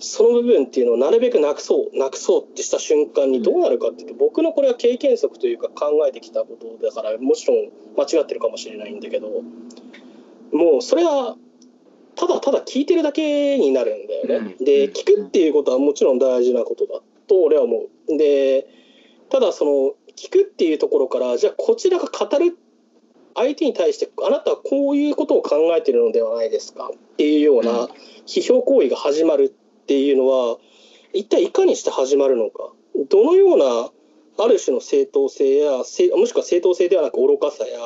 [0.00, 9.28] その部分っていうのをなるべくなくそうなくそうってした瞬間にどうなるかっていうと僕のこれは経験則というか考えてきたことだからもちろん間違ってるかもしれないんだけど
[10.52, 11.36] もうそれは
[12.14, 14.54] ただただ聞いてるだけになるんだよね。
[14.58, 18.16] うんで聞くっていうことはもちろん大事なことだと俺は思う。
[18.16, 18.66] で
[19.28, 22.56] ただその聞くっていうところからじゃあこちらが語る
[23.36, 27.88] 相手に対してあなたはこういうことを考えているのではないですかっていうよううんな
[28.26, 29.54] 批評行為が始まる
[29.88, 30.58] っていうのは
[31.14, 32.72] 一体いかにして始まるのか
[33.08, 37.78] どのようなある種の正当性やせもしくは正当性ではなく愚かさや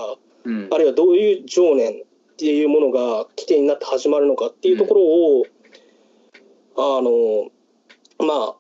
[0.45, 1.95] うんあるいはどういう情念っ
[2.37, 5.45] ていうものが起点になって始まるのかっていうところを、
[6.77, 7.53] あの
[8.27, 8.57] まあ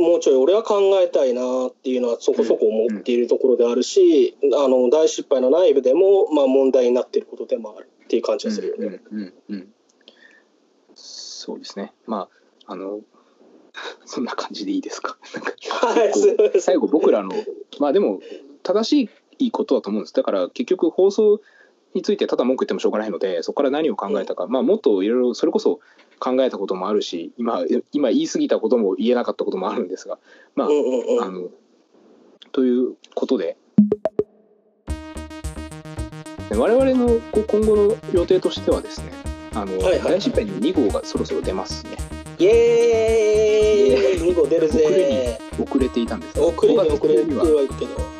[0.00, 9.00] もうちょい俺は考えたいなっていうのはそこそこ思っているところであるし、あの大失敗の内部でも、まあ、問題になっていることでもあるっていう感じがするよね。
[9.10, 9.68] うんうんうん
[10.94, 11.92] そうですね。
[12.06, 12.38] まあ
[12.68, 13.00] あの
[14.06, 15.18] そんな感じでいいですか？
[16.60, 17.30] 最後僕らの
[17.80, 18.20] まあでも
[18.62, 20.14] 正しいことだと思うんです。
[20.14, 21.40] だから結局放送
[21.94, 25.80] についてただ文句言ってもしょうがないのでそこから何を考えたか、まあもっといろいろそれこそ
[26.18, 30.18] 考えたこともあるし今今言い過ぎたことも言えなかったこともあるんですが。
[30.54, 31.48] まああの
[32.52, 33.56] ということで。
[36.50, 39.12] 我々の今後の予定としてはですね
[39.54, 41.92] あの、はいはい大失敗に2号がそろそろ出ますね
[42.38, 44.30] イエーイ。
[44.30, 45.38] 2号出るぜ。
[45.58, 46.38] 遅れていたんです。
[46.38, 47.44] が遅れに5遅れては。
[47.44, 48.18] はいるけど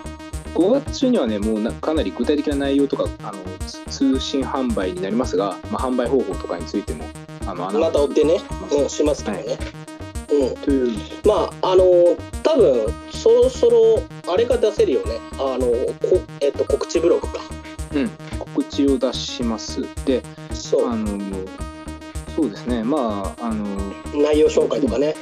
[0.54, 7.04] 5月中にはねもうなかなり具体的な内容とかあのつ通信販売になりますが、まあ、販売方法とかについても
[7.46, 8.38] あのまた追ってね。
[8.38, 8.76] します。
[8.76, 9.58] うん、しますけどね、
[10.32, 10.56] うん。
[10.56, 10.98] という。
[11.24, 11.84] まああの
[12.42, 15.20] 多分そろそろあれが出せるよね。
[15.34, 17.40] あのこ、えっと、告知ブログか。
[17.94, 19.82] うん、告知を出します。
[20.04, 20.88] でそう。
[20.88, 21.18] あの
[22.38, 22.84] そうですね。
[22.84, 23.64] まああの
[24.14, 25.16] 内容紹介とかね。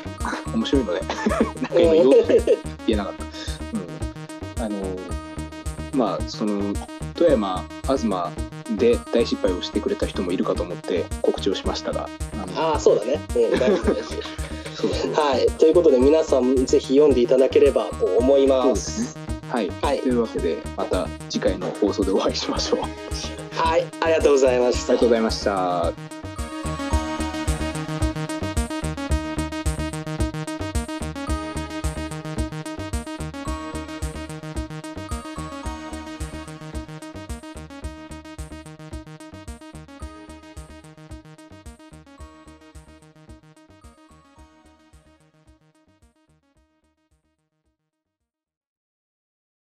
[0.55, 1.01] 面白いので
[1.63, 3.15] なん言おうとして言えなかっ
[4.59, 4.97] た、うん、あの
[5.95, 6.75] まあその
[7.15, 8.03] 富山東
[8.77, 12.11] で大失敗をしてくれた人もいるかと思って告知をしましたが。
[12.35, 14.05] あのああそうだね、うん、 大事大事
[14.75, 15.47] そうそうはい。
[15.53, 19.25] ということで皆さんぜひ読んでいただければと思いまですすね。
[19.51, 19.71] はい。
[19.81, 20.01] はい。
[20.01, 22.81] というわけでまた次回の放送でお会いしましょう。
[22.83, 22.93] あり
[23.57, 23.87] はい。
[24.01, 24.93] ありがとうございました。
[24.93, 26.16] がとうございました